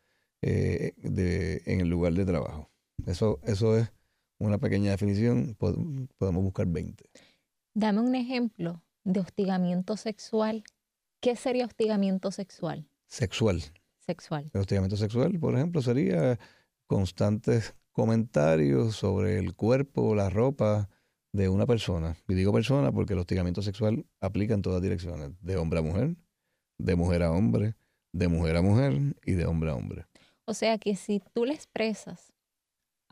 [0.41, 0.93] eh,
[1.65, 2.69] en el lugar de trabajo.
[3.05, 3.91] Eso, eso es
[4.37, 7.03] una pequeña definición, podemos buscar 20.
[7.73, 10.63] Dame un ejemplo de hostigamiento sexual.
[11.19, 12.87] ¿Qué sería hostigamiento sexual?
[13.07, 13.63] Sexual.
[14.05, 14.49] Sexual.
[14.53, 16.39] El hostigamiento sexual, por ejemplo, sería
[16.87, 20.89] constantes comentarios sobre el cuerpo, la ropa,
[21.35, 22.15] de una persona.
[22.27, 26.15] Y digo persona porque el hostigamiento sexual aplica en todas direcciones, de hombre a mujer,
[26.77, 27.75] de mujer a hombre,
[28.13, 30.05] de mujer a mujer y de hombre a hombre.
[30.45, 32.31] O sea que si tú le expresas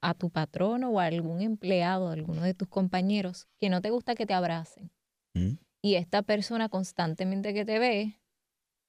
[0.02, 3.90] a tu patrono o a algún empleado, a alguno de tus compañeros, que no te
[3.90, 4.92] gusta que te abracen,
[5.34, 5.58] ¿Mm?
[5.82, 8.22] y esta persona constantemente que te ve,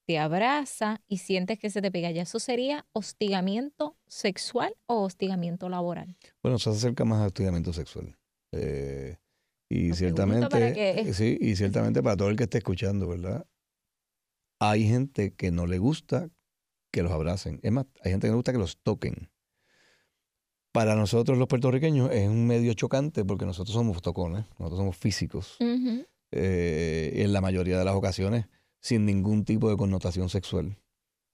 [0.07, 5.69] te abraza y sientes que se te pega, ¿ya eso sería hostigamiento sexual o hostigamiento
[5.69, 6.17] laboral?
[6.43, 8.17] Bueno, se acerca más a hostigamiento sexual.
[8.53, 9.17] Eh,
[9.69, 13.47] y ciertamente, sí, y ciertamente para todo el que esté escuchando, ¿verdad?
[14.61, 16.31] Hay gente que no le gusta
[16.93, 17.59] que los abracen.
[17.63, 19.31] Es más, hay gente que le gusta que los toquen.
[20.71, 25.57] Para nosotros los puertorriqueños es un medio chocante porque nosotros somos tocones, nosotros somos físicos.
[26.31, 28.47] Eh, en la mayoría de las ocasiones
[28.85, 30.77] sin ningún tipo de connotación sexual.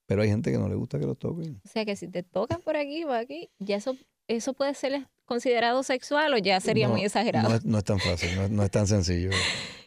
[0.07, 1.61] Pero hay gente que no le gusta que los toquen.
[1.65, 3.97] O sea que si te tocan por aquí o aquí, ya eso,
[4.29, 7.49] eso puede ser considerado sexual o ya sería muy exagerado?
[7.65, 9.31] No es, tan fácil, no, es tan sencillo.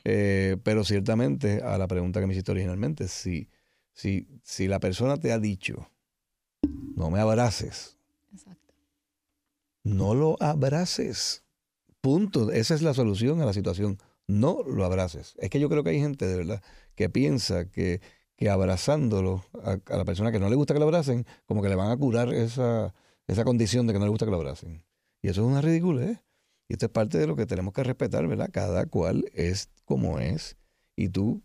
[0.06, 3.47] Eh, pero ciertamente, a la pregunta que me hiciste originalmente, si,
[3.93, 5.89] si, si la persona te ha dicho,
[6.97, 7.97] no me abraces,
[8.34, 8.73] Exacto.
[9.84, 11.45] no lo abraces.
[12.02, 12.52] Punto.
[12.52, 13.97] Esa es la solución a la situación.
[14.28, 15.36] No lo abraces.
[15.38, 16.62] Es que yo creo que hay gente de verdad
[16.95, 18.01] que piensa que,
[18.36, 21.75] que abrazándolo a, la persona que no le gusta que lo abracen, como que le
[21.75, 22.93] van a curar esa,
[23.27, 24.84] esa condición de que no le gusta que lo abracen.
[25.21, 26.19] Y eso es una ridiculez.
[26.67, 28.49] Y esto es parte de lo que tenemos que respetar, ¿verdad?
[28.51, 30.58] Cada cual es como es.
[30.95, 31.43] Y tú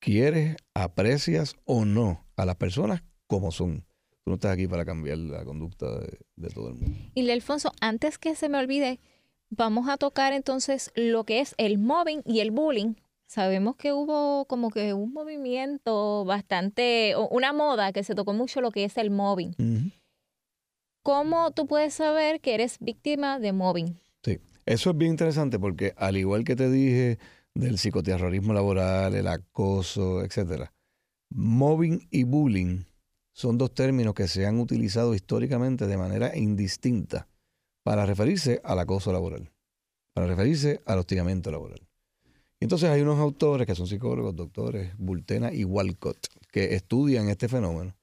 [0.00, 3.86] quieres, aprecias o no a las personas como son.
[4.24, 5.86] Tú no estás aquí para cambiar la conducta
[6.36, 6.98] de, todo el mundo.
[7.14, 9.00] Y Alfonso, antes que se me olvide,
[9.48, 12.94] vamos a tocar entonces lo que es el mobbing y el bullying.
[13.32, 18.70] Sabemos que hubo como que un movimiento bastante, una moda que se tocó mucho lo
[18.70, 19.54] que es el mobbing.
[21.02, 23.98] ¿Cómo tú puedes saber que eres víctima de mobbing?
[24.22, 27.18] Sí, eso es bien interesante porque al igual que te dije
[27.54, 30.74] del psicoterrorismo laboral, el acoso, etcétera,
[31.30, 32.84] mobbing y bullying
[33.32, 37.28] son dos términos que se han utilizado históricamente de manera indistinta
[37.82, 39.50] para referirse al acoso laboral,
[40.12, 41.80] para referirse al hostigamiento laboral.
[42.62, 47.96] Entonces hay unos autores que son psicólogos, doctores, Bultena y Walcott, que estudian este fenómeno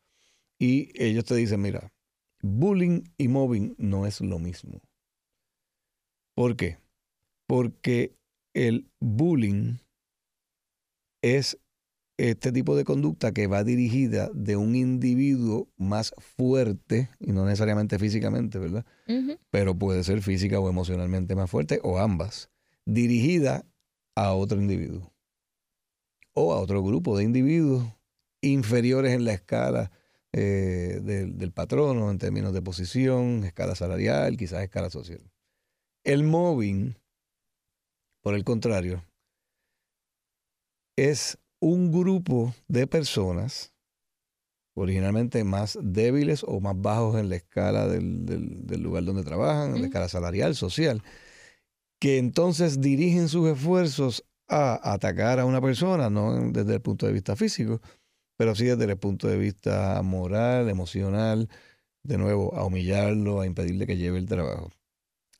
[0.59, 1.93] y ellos te dicen, mira,
[2.41, 4.81] bullying y mobbing no es lo mismo.
[6.35, 6.79] ¿Por qué?
[7.47, 8.17] Porque
[8.53, 9.77] el bullying
[11.21, 11.57] es
[12.17, 17.97] este tipo de conducta que va dirigida de un individuo más fuerte, y no necesariamente
[17.97, 18.85] físicamente, ¿verdad?
[19.51, 22.49] Pero puede ser física o emocionalmente más fuerte, o ambas,
[22.85, 23.65] dirigida
[24.19, 25.13] a otro individuo
[26.33, 27.85] o a otro grupo de individuos
[28.41, 29.91] inferiores en la escala
[30.31, 35.21] eh, del, del patrono en términos de posición, escala salarial, quizás escala social.
[36.03, 36.95] El mobbing,
[38.21, 39.03] por el contrario,
[40.95, 43.73] es un grupo de personas
[44.75, 49.87] originalmente más débiles o más bajos en la escala del, lugar donde trabajan, en la
[49.87, 51.03] escala salarial, social,
[51.99, 57.13] que entonces dirigen sus esfuerzos a atacar a una persona, no desde el punto de
[57.13, 57.81] vista físico,
[58.37, 61.49] pero sí desde el punto de vista moral, emocional,
[62.03, 64.71] de nuevo, a humillarlo, a impedirle que lleve el trabajo.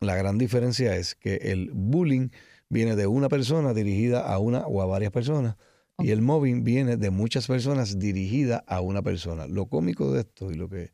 [0.01, 2.29] La gran diferencia es que el bullying
[2.69, 5.55] viene de una persona dirigida a una o a varias personas
[5.97, 9.47] y el mobbing viene de muchas personas dirigida a una persona.
[9.47, 10.93] Lo cómico de esto y lo que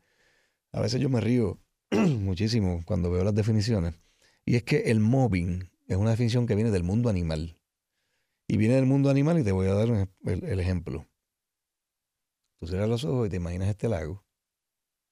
[0.71, 1.59] a veces yo me río
[1.91, 3.93] muchísimo cuando veo las definiciones,
[4.45, 7.59] y es que el mobbing es una definición que viene del mundo animal.
[8.47, 11.07] Y viene del mundo animal y te voy a dar el, ejemplo.
[12.59, 14.23] Tú cierras los ojos y te imaginas este lago,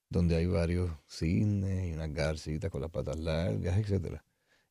[0.10, 4.22] donde hay varios cisnes y unas garcitas con las patas largas, etc.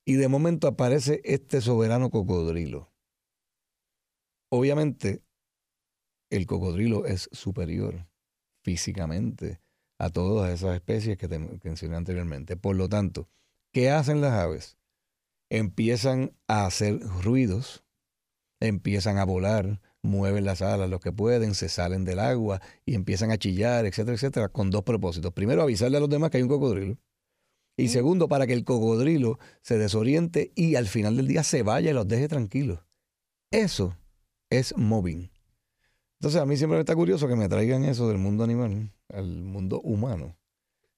[0.05, 2.93] Y de momento aparece este soberano cocodrilo
[4.55, 5.23] Obviamente,
[6.29, 8.07] el cocodrilo es superior
[8.63, 9.63] físicamente
[9.97, 12.59] a todas esas especies que te mencioné anteriormente.
[12.59, 13.31] Por lo tanto,
[13.73, 14.79] ¿qué hacen las aves?
[15.51, 17.85] Empiezan a hacer ruidos,
[18.61, 23.31] empiezan a volar, mueven las alas los que pueden, se salen del agua y empiezan
[23.31, 25.33] a chillar, etcétera, etcétera, con dos propósitos.
[25.33, 26.99] Primero, avisarle a los demás que hay un cocodrilo.
[27.77, 31.91] Y segundo, para que el cocodrilo se desoriente y al final del día se vaya
[31.91, 32.81] y los deje tranquilos.
[33.51, 33.97] Eso
[34.51, 35.31] es mobbing.
[36.21, 39.43] Entonces a mí siempre me está curioso que me traigan eso del mundo animal al
[39.43, 40.37] mundo humano.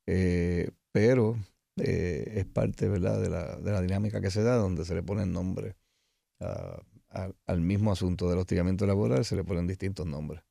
[0.07, 1.37] Eh, pero
[1.77, 3.21] eh, es parte ¿verdad?
[3.21, 5.75] De, la, de la dinámica que se da donde se le ponen nombres
[7.47, 10.43] al mismo asunto del hostigamiento laboral, se le ponen distintos nombres.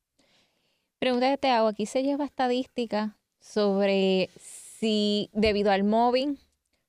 [0.97, 6.39] Pregunta que te hago, aquí se lleva estadística sobre si debido al mobbing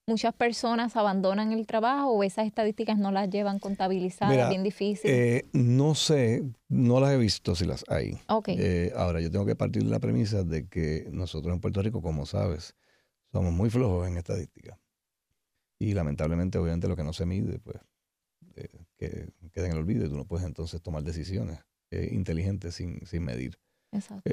[0.06, 5.10] muchas personas abandonan el trabajo o esas estadísticas no las llevan contabilizadas, bien difícil?
[5.10, 8.18] Eh, no sé, no las he visto si las hay.
[8.46, 12.02] Eh, ahora, yo tengo que partir de la premisa de que nosotros en Puerto Rico,
[12.02, 12.74] como sabes,
[13.34, 14.78] somos muy flojos en estadística.
[15.78, 17.76] Y lamentablemente, obviamente, lo que no se mide, pues,
[18.54, 21.58] eh, que queda en el olvido y tú no puedes entonces tomar decisiones
[21.90, 23.56] inteligentes sin, sin medir.
[23.92, 24.28] Exacto.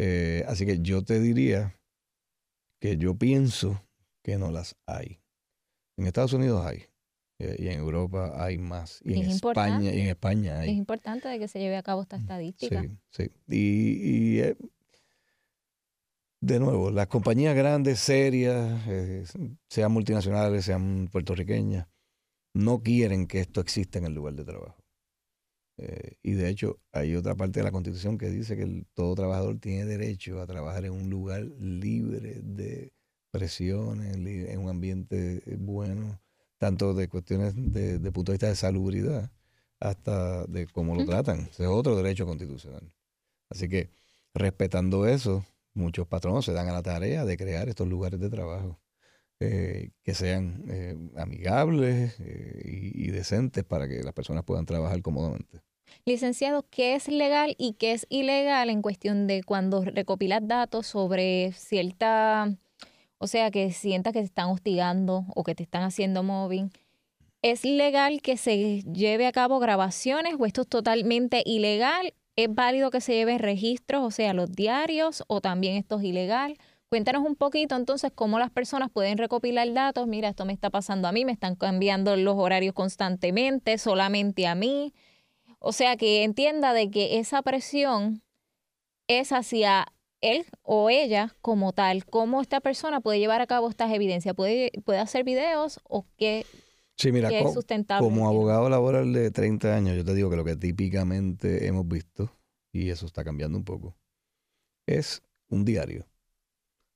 [0.48, 1.80] así que yo te diría
[2.80, 3.84] que yo pienso
[4.24, 5.22] que no las hay.
[5.98, 6.86] En Estados Unidos hay.
[7.42, 9.02] Eh, y en Europa hay más.
[9.04, 10.70] Y, en España, y en España hay.
[10.70, 12.82] Es importante de que se lleve a cabo esta mm, estadística.
[12.84, 13.32] Sí, sí.
[13.48, 14.56] Y, eh,
[16.42, 19.24] de nuevo, las compañías grandes, serias, eh,
[19.70, 21.88] sean multinacionales, sean puertorriqueñas,
[22.54, 24.78] no quieren que esto exista en el lugar de trabajo.
[26.22, 29.86] y de hecho, hay otra parte de la Constitución que dice que todo trabajador tiene
[29.86, 32.94] derecho a trabajar en un lugar libre de
[33.32, 36.22] presiones, en un ambiente bueno,
[36.62, 39.32] tanto de cuestiones de, punto de vista de salubridad
[39.80, 41.48] hasta de cómo lo tratan.
[41.52, 42.94] Ese es otro derecho constitucional.
[43.50, 43.90] Así que
[44.36, 48.80] respetando eso, muchos patronos se dan a la tarea de crear estos lugares de trabajo
[49.40, 55.62] eh, que sean eh, amigables eh, y, decentes para que las personas puedan trabajar cómodamente.
[56.06, 61.52] Licenciado, ¿qué es legal y qué es ilegal en cuestión de cuando recopilas datos sobre
[61.54, 62.56] cierta
[63.22, 66.72] o sea, que sientas que te están hostigando o que te están haciendo mobbing.
[67.44, 72.16] ¿Es legal que se lleve a cabo grabaciones o esto es totalmente ilegal?
[72.36, 76.58] ¿Es válido que se lleve registros, o sea, los diarios, o también esto es ilegal?
[76.90, 80.08] Cuéntanos un poquito entonces cómo las personas pueden recopilar datos.
[80.08, 84.56] Mira, esto me está pasando a mí, me están cambiando los horarios constantemente, solamente a
[84.56, 84.94] mí.
[85.60, 88.24] O sea, que entienda de que esa presión
[89.08, 89.88] es hacia
[90.22, 94.72] él o ella como tal, cómo esta persona puede llevar a cabo estas evidencias, puede,
[94.86, 96.46] puede hacer videos o qué,
[97.02, 98.04] sí, mira, es sustentable.
[98.04, 102.32] Como abogado laboral de 30 años, yo te digo que lo que típicamente hemos visto,
[102.72, 103.96] y eso está cambiando un poco,
[104.86, 106.08] es un diario.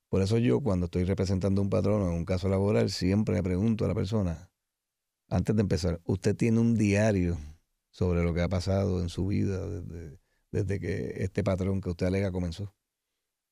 [0.08, 3.42] Por eso yo cuando estoy representando a un patrón en un caso laboral, siempre me
[3.42, 4.50] pregunto a la persona,
[5.28, 7.38] antes de empezar, ¿usted tiene un diario
[7.90, 10.18] sobre lo que ha pasado en su vida desde,
[10.52, 12.72] desde que este patrón que usted alega comenzó?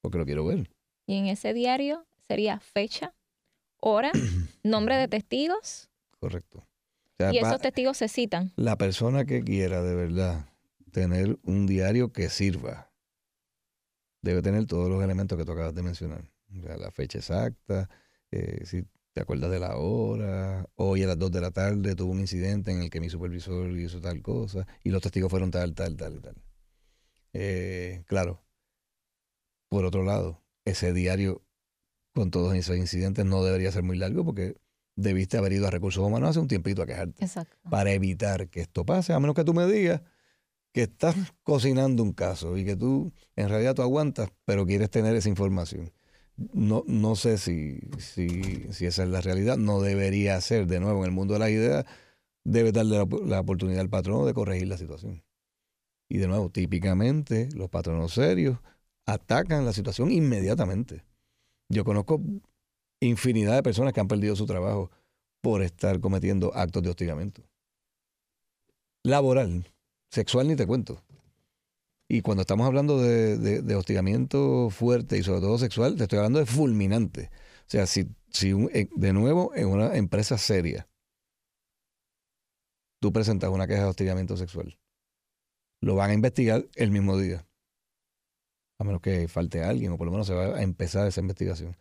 [0.04, 0.70] porque lo quiero ver.
[1.06, 3.14] Y en ese diario sería fecha,
[3.80, 4.12] hora,
[4.62, 5.88] nombre de testigos.
[6.24, 6.66] Correcto.
[7.18, 8.52] y esos testigos se citan.
[8.56, 10.48] La persona que quiera de verdad
[10.90, 12.90] tener un diario que sirva,
[14.22, 16.24] debe tener todos los elementos que tú acabas de mencionar.
[16.48, 17.90] la fecha exacta,
[18.30, 22.12] eh, si te acuerdas de la hora, hoy a las 2 de la tarde tuvo
[22.12, 25.74] un incidente en el que mi supervisor hizo tal cosa y los testigos fueron tal,
[25.74, 26.36] tal, tal, tal.
[27.34, 28.42] Eh, claro,
[29.68, 31.44] por otro lado, ese diario
[32.14, 34.56] con todos esos incidentes no debería ser muy largo porque
[34.96, 37.24] debiste haber ido a recursos humanos hace un tiempito a quejarte.
[37.24, 37.56] Exacto.
[37.70, 40.02] Para evitar que esto pase, a menos que tú me digas
[40.72, 41.14] que estás
[41.44, 45.92] cocinando un caso y que tú en realidad tú aguantas, pero quieres tener esa información.
[46.36, 49.56] No, no sé si, si, si esa es la realidad.
[49.56, 51.84] No debería ser, de nuevo, en el mundo de las ideas,
[52.42, 55.22] debe darle la, la oportunidad al patrono de corregir la situación.
[56.08, 58.58] Y de nuevo, típicamente los patronos serios
[59.06, 61.04] atacan la situación inmediatamente.
[61.68, 62.20] Yo conozco
[63.00, 64.90] infinidad de personas que han perdido su trabajo
[65.40, 67.42] por estar cometiendo actos de hostigamiento.
[69.02, 69.66] Laboral,
[70.14, 71.02] Sexual ni te cuento.
[72.08, 76.46] Y cuando estamos hablando de, hostigamiento fuerte y sobre todo sexual, te estoy hablando de
[76.46, 77.30] fulminante.
[77.66, 80.86] O sea, si, si eh, de nuevo en una empresa seria,
[83.00, 84.78] tú presentas una queja de hostigamiento sexual,
[85.80, 87.44] lo van a investigar el mismo día.
[88.78, 91.74] A menos que falte alguien o por lo menos se va a empezar esa investigación.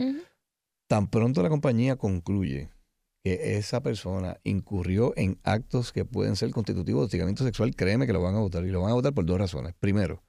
[0.87, 2.69] Tan pronto la compañía concluye
[3.23, 8.13] que esa persona incurrió en actos que pueden ser constitutivos de hostigamiento sexual, créeme que
[8.13, 8.65] lo van a votar.
[8.65, 9.73] Y lo van a votar por dos razones.
[9.79, 10.23] Primero,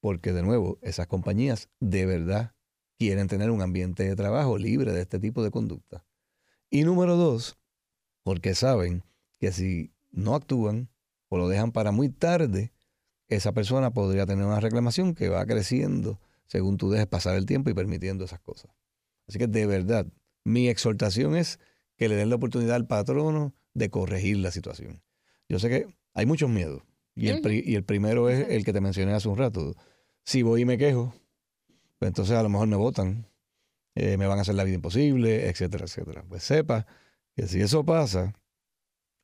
[0.00, 2.54] porque de nuevo, esas compañías de verdad
[2.98, 6.04] quieren tener un ambiente de trabajo libre de este tipo de conducta.
[6.70, 7.56] Y número dos,
[8.24, 9.04] porque saben
[9.38, 10.88] que si no actúan
[11.28, 12.72] o lo dejan para muy tarde,
[13.28, 17.70] esa persona podría tener una reclamación que va creciendo según tú dejes pasar el tiempo
[17.70, 18.70] y permitiendo esas cosas.
[19.28, 20.06] Así que de verdad,
[20.44, 21.58] mi exhortación es
[21.96, 25.02] que le den la oportunidad al patrono de corregir la situación.
[25.48, 26.82] Yo sé que hay muchos miedos.
[27.14, 29.74] Y el, y el primero es el que te mencioné hace un rato.
[30.24, 31.14] Si voy y me quejo,
[31.98, 33.26] pues entonces a lo mejor me votan,
[33.94, 36.24] eh, me van a hacer la vida imposible, etcétera, etcétera.
[36.28, 36.86] Pues sepa
[37.34, 38.34] que si eso pasa,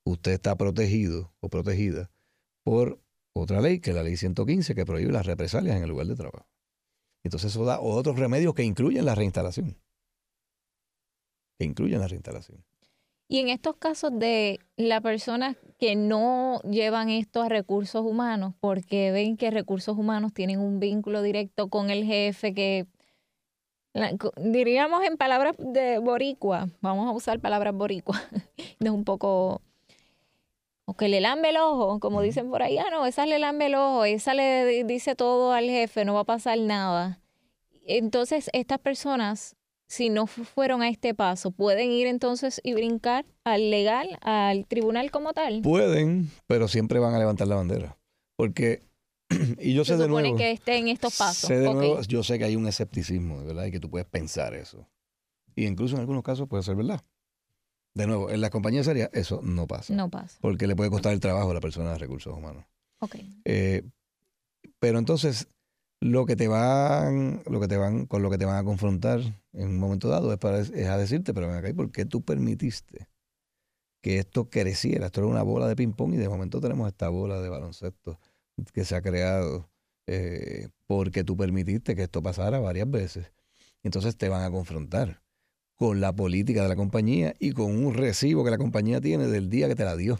[0.04, 2.10] usted está protegido o protegida
[2.64, 3.02] por
[3.34, 6.16] otra ley, que es la ley 115, que prohíbe las represalias en el lugar de
[6.16, 6.48] trabajo.
[7.22, 9.76] Entonces eso da otros remedios que incluyen la reinstalación
[11.62, 12.64] que incluyen la reinstalación.
[13.28, 19.12] Y en estos casos de las personas que no llevan esto a recursos humanos porque
[19.12, 22.86] ven que recursos humanos tienen un vínculo directo con el jefe que
[24.36, 28.20] diríamos en palabras de boricua, vamos a usar palabras boricua,
[28.80, 29.62] es un poco
[30.84, 33.66] o que le lambe el ojo, como dicen por ahí, ah, no, esa le lambe
[33.66, 37.20] el ojo, esa le dice todo al jefe, no va a pasar nada.
[37.86, 39.56] Entonces, estas personas
[39.92, 45.10] si no fueron a este paso, ¿pueden ir entonces y brincar al legal, al tribunal
[45.10, 45.60] como tal?
[45.60, 47.98] Pueden, pero siempre van a levantar la bandera.
[48.34, 48.80] Porque,
[49.60, 50.34] y yo sé de nuevo...
[50.34, 51.46] que esté en estos pasos.
[51.46, 53.66] Sé de nuevo, yo sé que hay un escepticismo, ¿verdad?
[53.66, 54.88] Y que tú puedes pensar eso.
[55.54, 57.04] Y incluso en algunos casos puede ser verdad.
[57.94, 59.92] De nuevo, en la compañía seria eso no pasa.
[59.92, 60.38] No pasa.
[60.40, 62.64] Porque le puede costar el trabajo a la persona de recursos humanos.
[63.00, 63.16] Ok.
[63.44, 63.82] Eh,
[64.78, 65.48] pero entonces,
[66.02, 69.20] lo que te van, lo que te van, con lo que te van a confrontar
[69.52, 73.08] en un momento dado es, a decirte, pero ven acá, ¿por qué tú permitiste
[74.00, 75.06] que esto creciera?
[75.06, 78.18] Esto era una bola de ping-pong y de momento tenemos esta bola de baloncesto
[78.72, 79.70] que se ha creado
[80.08, 83.32] eh, porque tú permitiste que esto pasara varias veces.
[83.84, 85.22] Entonces te van a confrontar
[85.76, 89.48] con la política de la compañía y con un recibo que la compañía tiene del
[89.48, 90.18] día que te la dio.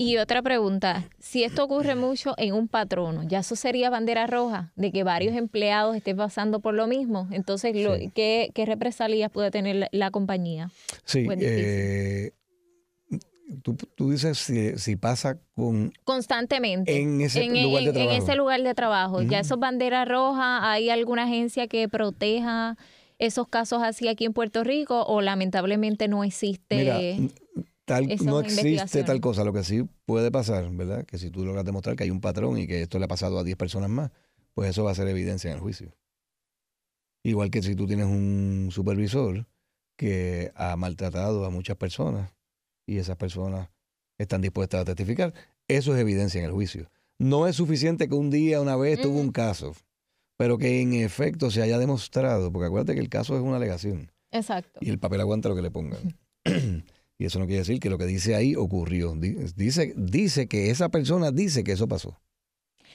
[0.00, 4.72] Y otra pregunta, si esto ocurre mucho en un patrono, ¿ya eso sería bandera roja
[4.74, 7.28] de que varios empleados estén pasando por lo mismo?
[7.32, 7.74] Entonces,
[8.14, 10.70] ¿qué, represalias puede tener la, compañía?
[11.04, 12.30] Sí, eh,
[13.62, 15.92] tú, dices si, pasa con...
[16.04, 16.98] Constantemente.
[16.98, 18.10] En ese lugar de trabajo.
[18.10, 19.20] En ese lugar de trabajo.
[19.20, 20.72] ¿Ya eso es bandera roja?
[20.72, 22.78] ¿Hay alguna agencia que proteja
[23.18, 27.18] esos casos así aquí en Puerto Rico o lamentablemente no existe?
[28.24, 29.44] No existe tal cosa.
[29.44, 31.04] Lo que sí puede pasar, ¿verdad?
[31.04, 33.38] Que si tú logras demostrar que hay un patrón y que esto le ha pasado
[33.38, 34.10] a 10 personas más,
[34.54, 35.94] pues eso va a ser evidencia en el juicio.
[37.22, 39.46] Igual que si tú tienes un supervisor
[39.96, 42.32] que ha maltratado a muchas personas
[42.86, 43.68] y esas personas
[44.18, 45.34] están dispuestas a testificar,
[45.68, 46.90] eso es evidencia en el juicio.
[47.18, 49.74] No es suficiente que un día, una vez, tuvo un caso,
[50.38, 54.10] pero que en efecto se haya demostrado, porque acuérdate que el caso es una alegación.
[54.30, 54.80] Exacto.
[54.80, 56.18] Y el papel aguanta lo que le pongan.
[57.20, 59.14] Y eso no quiere decir que lo que dice ahí ocurrió.
[59.14, 62.18] Dice, dice que esa persona dice que eso pasó.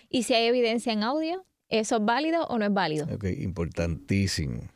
[0.10, 1.46] ¿Y si hay evidencia en audio?
[1.70, 3.06] ¿Eso es válido o no es válido?
[3.14, 4.68] Ok, importantísimo.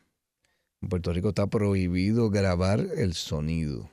[0.83, 3.89] En Puerto Rico está prohibido grabar el sonido.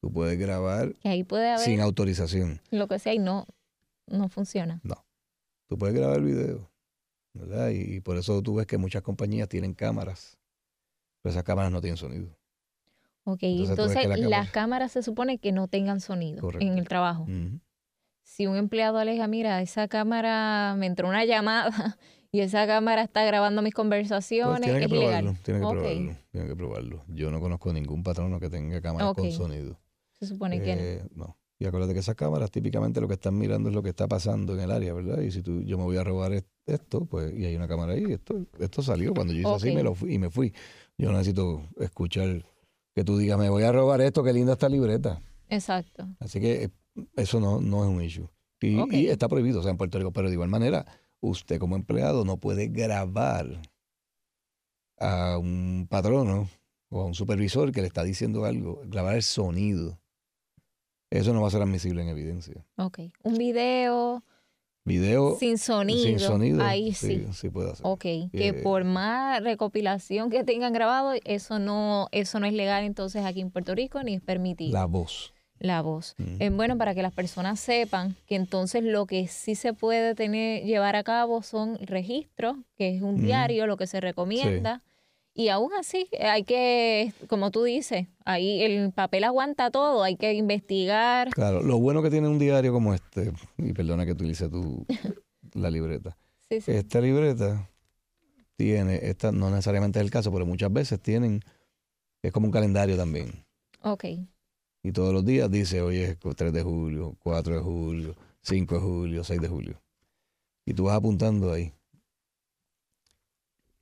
[0.00, 2.60] Tú puedes grabar ahí puede sin autorización.
[2.72, 3.46] Lo que sea y no,
[4.08, 4.80] no funciona.
[4.82, 5.06] No.
[5.68, 6.68] Tú puedes grabar video.
[7.34, 7.68] ¿verdad?
[7.68, 10.36] Y, por eso tú ves que muchas compañías tienen cámaras,
[11.22, 12.36] pero esas cámaras no tienen sonido.
[13.28, 17.26] Ok, entonces, las cámaras se supone que no tengan sonido en el trabajo.
[18.22, 21.98] Si un empleado aleja, mira, esa cámara me entró una llamada
[22.32, 26.16] y esa cámara está grabando mis pues conversaciones, tiene que es probarlo, Tiene que probarlo,
[26.30, 27.04] tiene que probarlo.
[27.08, 29.80] Yo no conozco ningún patrono que tenga cámaras con sonido.
[30.12, 31.36] Se supone que eh, no.
[31.58, 34.54] Y acuérdate que esas cámaras típicamente lo que están mirando es lo que está pasando
[34.54, 35.20] en el área, ¿verdad?
[35.20, 36.32] Y si tú, yo me voy a robar
[36.66, 39.82] esto, pues, y hay una cámara ahí, esto, esto salió cuando yo hice así me
[39.82, 40.52] lo fui, y me fui.
[40.96, 42.44] Yo necesito escuchar
[42.96, 45.20] que tú digas, me voy a robar esto, qué linda esta libreta.
[45.48, 46.08] Exacto.
[46.18, 46.70] Así que eh,
[47.14, 48.28] eso no, no es un issue.
[48.60, 50.12] Y, y, está prohibido, o sea, en Puerto Rico.
[50.12, 50.86] Pero de igual manera,
[51.20, 53.60] usted como empleado no puede grabar
[54.98, 56.48] a un patrono
[56.88, 60.00] o a un supervisor que le está diciendo algo, grabar el sonido
[61.10, 62.64] eso no va a ser admisible en evidencia.
[62.76, 63.00] Ok.
[63.22, 64.24] Un video.
[64.86, 65.36] Video.
[65.38, 66.04] Sin sonido.
[66.04, 66.62] Sin sonido.
[66.62, 67.26] Ahí sí.
[67.32, 67.84] Sí, puede hacer.
[67.84, 68.02] Ok.
[68.32, 73.40] que por más recopilación que tengan grabado, eso no, eso no es legal entonces aquí
[73.40, 74.72] en Puerto Rico ni es permitido.
[74.72, 75.34] La voz.
[75.58, 76.14] La voz.
[76.38, 80.62] Es bueno para que las personas sepan que entonces lo que sí se puede tener,
[80.64, 84.82] llevar a cabo son registros, que es un diario, lo que se recomienda.
[85.38, 90.32] Y aún así, hay que, como tú dices, ahí el papel aguanta todo, hay que
[90.32, 91.28] investigar.
[91.28, 94.86] Claro, lo bueno que tiene un diario como este, y perdona que utilice tu,
[95.52, 96.16] la libreta.
[96.48, 96.72] Sí, sí.
[96.72, 97.68] Esta libreta
[98.56, 101.42] tiene, esta no necesariamente es el caso, pero muchas veces tienen,
[102.22, 103.44] es como un calendario también.
[103.82, 104.04] Ok.
[104.82, 108.80] Y todos los días dice, hoy es 3 de julio, 4 de julio, 5 de
[108.80, 109.82] julio, 6 de julio.
[110.64, 111.74] Y tú vas apuntando ahí.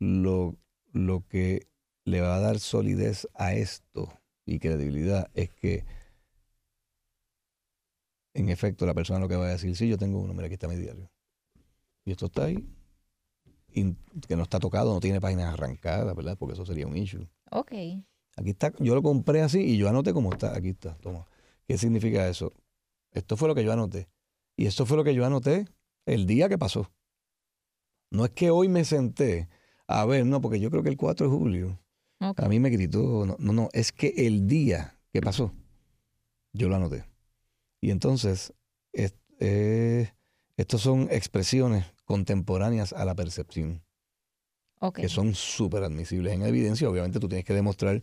[0.00, 0.56] Lo,
[0.94, 1.66] lo que
[2.04, 4.08] le va a dar solidez a esto
[4.46, 5.84] y credibilidad es que,
[8.32, 10.54] en efecto, la persona lo que va a decir, sí, yo tengo uno, mira, aquí
[10.54, 11.10] está mi diario.
[12.04, 12.66] Y esto está ahí,
[13.72, 16.38] que no está tocado, no tiene páginas arrancadas, ¿verdad?
[16.38, 17.28] Porque eso sería un issue.
[17.50, 17.72] Ok.
[18.36, 20.56] Aquí está, yo lo compré así y yo anoté cómo está.
[20.56, 21.26] Aquí está, toma.
[21.66, 22.52] ¿Qué significa eso?
[23.10, 24.08] Esto fue lo que yo anoté.
[24.56, 25.66] Y esto fue lo que yo anoté
[26.06, 26.92] el día que pasó.
[28.10, 29.48] No es que hoy me senté
[29.86, 31.78] a ver, no, porque yo creo que el 4 de julio
[32.18, 35.52] a mí me gritó, no, no, es que el día que pasó,
[36.52, 37.04] yo lo anoté.
[37.80, 38.54] Y entonces,
[39.40, 40.10] eh,
[40.56, 43.82] estos son expresiones contemporáneas a la percepción,
[44.94, 46.88] que son súper admisibles en evidencia.
[46.88, 48.02] Obviamente tú tienes que demostrar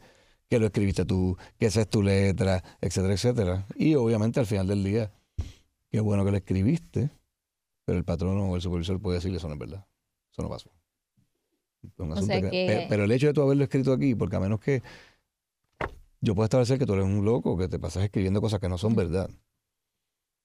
[0.50, 3.68] que lo escribiste tú, que esa es tu letra, etcétera, etcétera.
[3.76, 5.12] Y obviamente al final del día,
[5.90, 7.10] qué bueno que lo escribiste,
[7.86, 9.88] pero el patrono o el supervisor puede decirle eso no es verdad.
[10.32, 10.72] Eso no pasó
[11.98, 14.82] pero el hecho de tú haberlo escrito aquí, porque a menos que
[16.22, 18.78] yo pueda establecer que tú eres un loco, que te pasas escribiendo cosas que no
[18.78, 19.30] son verdad.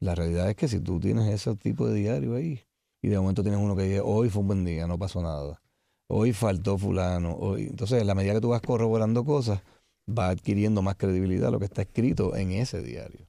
[0.00, 2.62] La realidad es que si tú tienes ese tipo de diario ahí,
[3.02, 5.62] y de momento tienes uno que dice, hoy fue un buen día, no pasó nada.
[6.08, 7.34] Hoy faltó fulano.
[7.34, 7.64] Hoy...
[7.64, 9.62] Entonces, en la medida que tú vas corroborando cosas,
[10.08, 13.26] va adquiriendo más credibilidad lo que está escrito en ese diario.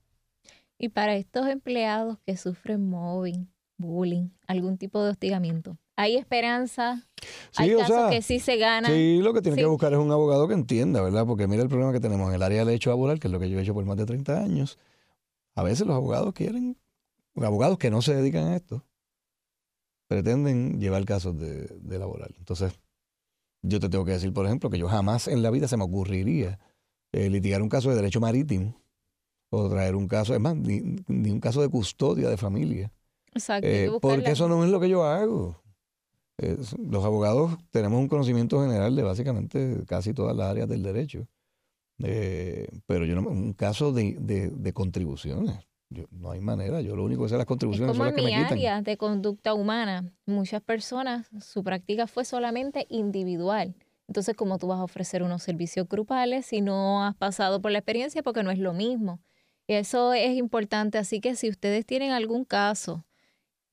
[0.78, 7.04] Y para estos empleados que sufren mobbing, bullying, algún tipo de hostigamiento, hay esperanza.
[7.56, 8.92] hay casos que sí se ganan.
[8.92, 11.26] Sí, lo que tiene que buscar es un abogado que entienda, ¿verdad?
[11.26, 13.40] Porque mira el problema que tenemos en el área del hecho laboral, que es lo
[13.40, 14.78] que yo he hecho por más de 30 años.
[15.56, 16.78] A veces los abogados quieren,
[17.36, 18.86] abogados que no se dedican a esto,
[20.08, 22.34] pretenden llevar casos de, de laboral.
[22.38, 22.80] Entonces,
[23.64, 25.84] yo te tengo que decir, por ejemplo, que yo jamás en la vida se me
[25.84, 26.60] ocurriría
[27.12, 28.80] eh, litigar un caso de derecho marítimo
[29.50, 32.94] o traer un caso, es más, ni, un caso de custodia de familia.
[33.34, 33.68] Exacto.
[33.68, 35.67] Eh, porque eso no es lo que yo hago
[36.38, 41.28] los abogados tenemos un conocimiento general de básicamente casi todas las áreas del derecho.
[42.04, 45.58] Eh, pero yo no, un caso de, de, contribuciones.
[46.12, 48.34] no hay manera, yo lo único que sé las contribuciones es como son las mi
[48.36, 53.74] área de conducta humana, muchas personas, su práctica fue solamente individual.
[54.08, 57.80] Entonces, ¿cómo tú vas a ofrecer unos servicios grupales si no has pasado por la
[57.80, 58.24] experiencia?
[58.24, 59.20] Porque no es lo mismo.
[59.68, 60.98] Eso es importante.
[60.98, 63.06] Así que si ustedes tienen algún caso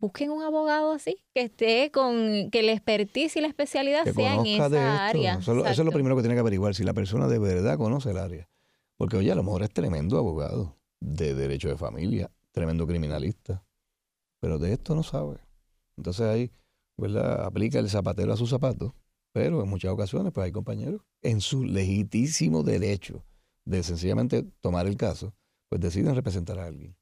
[0.05, 4.47] busquen un abogado así, que esté con, que la expertise y la especialidad sea en
[4.47, 5.39] esa área.
[5.39, 8.19] Eso, es lo primero que tiene que averiguar, si la persona de verdad conoce el
[8.19, 8.51] área.
[8.99, 13.65] Porque, oye, a lo mejor es tremendo abogado de derecho de familia, tremendo criminalista,
[14.41, 15.39] pero de esto no sabe.
[15.97, 16.53] Entonces ahí,
[16.99, 17.43] ¿verdad?
[17.43, 18.93] Aplica el zapatero a sus zapatos,
[19.33, 23.25] pero en muchas ocasiones, pues hay compañeros en su legísimo derecho
[23.65, 25.35] de sencillamente tomar el caso,
[25.71, 26.95] pues deciden representar a alguien.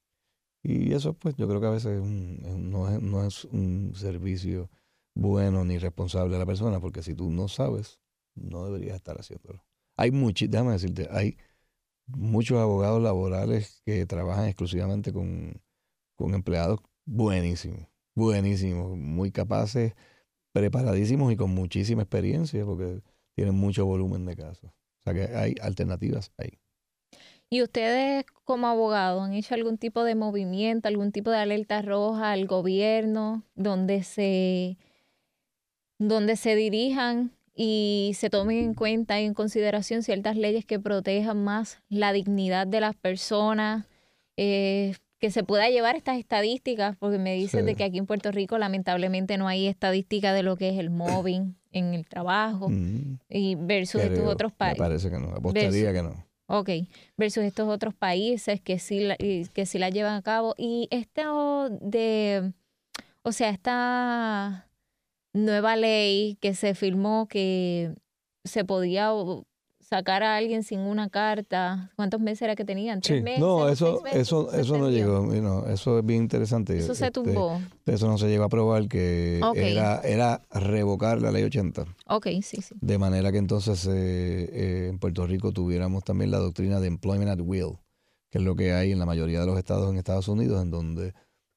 [0.62, 4.70] Y eso, pues, yo creo que a veces no, es, no es un servicio
[5.14, 8.00] bueno ni responsable a la persona, porque si tú no sabes,
[8.34, 9.64] no deberías estar haciéndolo.
[9.96, 11.36] Hay muchos, déjame decirte, hay
[12.06, 15.60] muchos abogados laborales que trabajan exclusivamente con,
[16.16, 19.94] con empleados buenísimos, buenísimos, muy capaces,
[20.52, 23.02] preparadísimos y con muchísima experiencia porque
[23.34, 24.70] tienen mucho volumen de casos.
[24.70, 26.61] O sea que hay alternativas ahí.
[27.52, 32.32] ¿Y ustedes como abogados han hecho algún tipo de movimiento, algún tipo de alerta roja
[32.32, 34.78] al gobierno donde se,
[35.98, 41.44] donde se dirijan y se tomen en cuenta y en consideración ciertas leyes que protejan
[41.44, 43.84] más la dignidad de las personas,
[44.38, 48.32] eh, que se pueda llevar estas estadísticas, porque me dicen de que aquí en Puerto
[48.32, 53.18] Rico lamentablemente no hay estadística de lo que es el mobbing en el trabajo mm.
[53.28, 54.78] y versus estos otros países.
[54.78, 56.31] Me parece que no, apostaría que no.
[56.46, 56.68] Ok,
[57.16, 60.54] versus estos otros países que sí, la, que sí la llevan a cabo.
[60.58, 62.52] Y esto de,
[63.22, 64.70] o sea, esta
[65.32, 67.94] nueva ley que se firmó que
[68.44, 69.12] se podía
[69.92, 71.92] sacar a alguien sin una carta.
[71.96, 73.02] ¿Cuántos meses era que tenían?
[73.02, 73.40] ¿Tres meses?
[73.40, 75.30] No, eso, eso, eso no llegó.
[75.66, 76.78] eso es bien interesante.
[76.78, 77.60] Eso se este, tumbó.
[77.84, 81.84] eso no se llegó a probar que era, era revocar la ley 80.
[82.06, 82.74] Ok, sí, sí.
[82.80, 87.30] De manera que entonces eh, eh, en Puerto Rico tuviéramos también la doctrina de employment
[87.30, 87.76] at will,
[88.30, 90.70] que es lo que hay en la mayoría de los estados en Estados Unidos, en
[90.70, 91.12] donde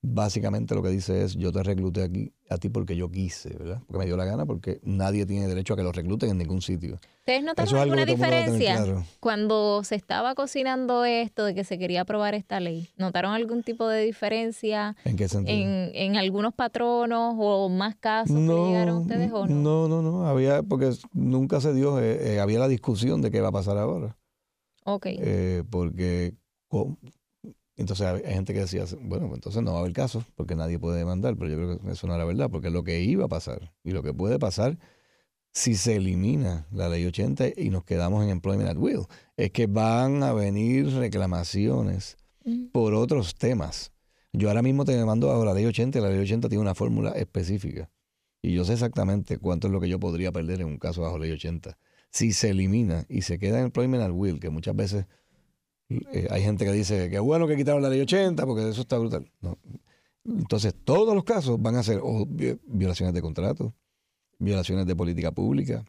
[0.05, 3.81] básicamente lo que dice es yo te recluté aquí a ti porque yo quise, ¿verdad?
[3.87, 6.61] Porque me dio la gana, porque nadie tiene derecho a que lo recluten en ningún
[6.61, 6.99] sitio.
[7.19, 12.59] ¿Ustedes notaron alguna diferencia cuando se estaba cocinando esto de que se quería aprobar esta
[12.59, 12.89] ley?
[12.97, 14.95] ¿Notaron algún tipo de diferencia?
[15.05, 15.57] ¿En qué sentido?
[15.57, 19.55] En, algunos patronos o más casos no, que llegaron ustedes o no?
[19.55, 20.27] No, no, no.
[20.27, 23.77] Había, porque nunca se dio, eh, eh, había la discusión de qué va a pasar
[23.77, 24.15] ahora.
[24.85, 25.07] Ok.
[25.07, 26.35] Eh, porque
[27.75, 30.79] entonces hay gente que decía, bueno, pues entonces no va a haber caso porque nadie
[30.79, 33.27] puede demandar, pero yo creo que eso no era verdad, porque lo que iba a
[33.27, 34.77] pasar y lo que puede pasar
[35.55, 39.05] si se elimina la ley 80 y nos quedamos en Employment at Will,
[39.37, 42.17] es que van a venir reclamaciones
[42.73, 43.93] por otros temas.
[44.33, 46.75] Yo ahora mismo te mando a la ley 80 y la ley 80 tiene una
[46.75, 47.89] fórmula específica.
[48.41, 51.17] Y yo sé exactamente cuánto es lo que yo podría perder en un caso bajo
[51.17, 51.77] ley 80.
[52.11, 55.05] Si se elimina y se queda en Employment at Will, que muchas veces
[55.89, 58.97] eh, hay gente que dice que bueno que quitaron la ley 80 porque eso está
[58.97, 59.31] brutal.
[60.25, 62.01] Entonces, todos los casos van a ser
[62.65, 63.73] violaciones de contrato,
[64.39, 65.85] violaciones de política pública,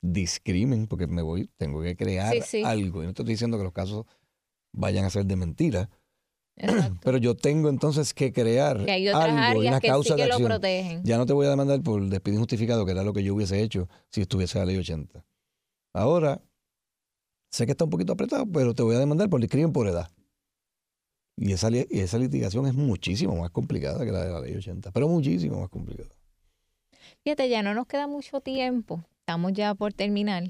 [0.00, 2.34] discrimen, porque me voy, tengo que crear
[2.64, 3.02] algo.
[3.02, 4.06] Y no estoy diciendo que los casos
[4.72, 5.90] vayan a ser de mentira.
[7.02, 11.02] Pero yo tengo entonces que crear algo y una causa de acción.
[11.04, 13.60] Ya no te voy a demandar por despido injustificado, que era lo que yo hubiese
[13.60, 15.24] hecho si estuviese la ley 80.
[15.92, 16.40] Ahora,
[17.54, 20.10] Sé que está un poquito apretado, pero te voy a demandar por discrimen por edad.
[21.36, 24.90] Y esa, y esa litigación es muchísimo más complicada que la de la ley 80,
[24.90, 26.10] pero muchísimo más complicada.
[27.22, 30.42] Fíjate, ya no nos queda mucho tiempo, estamos ya por terminar.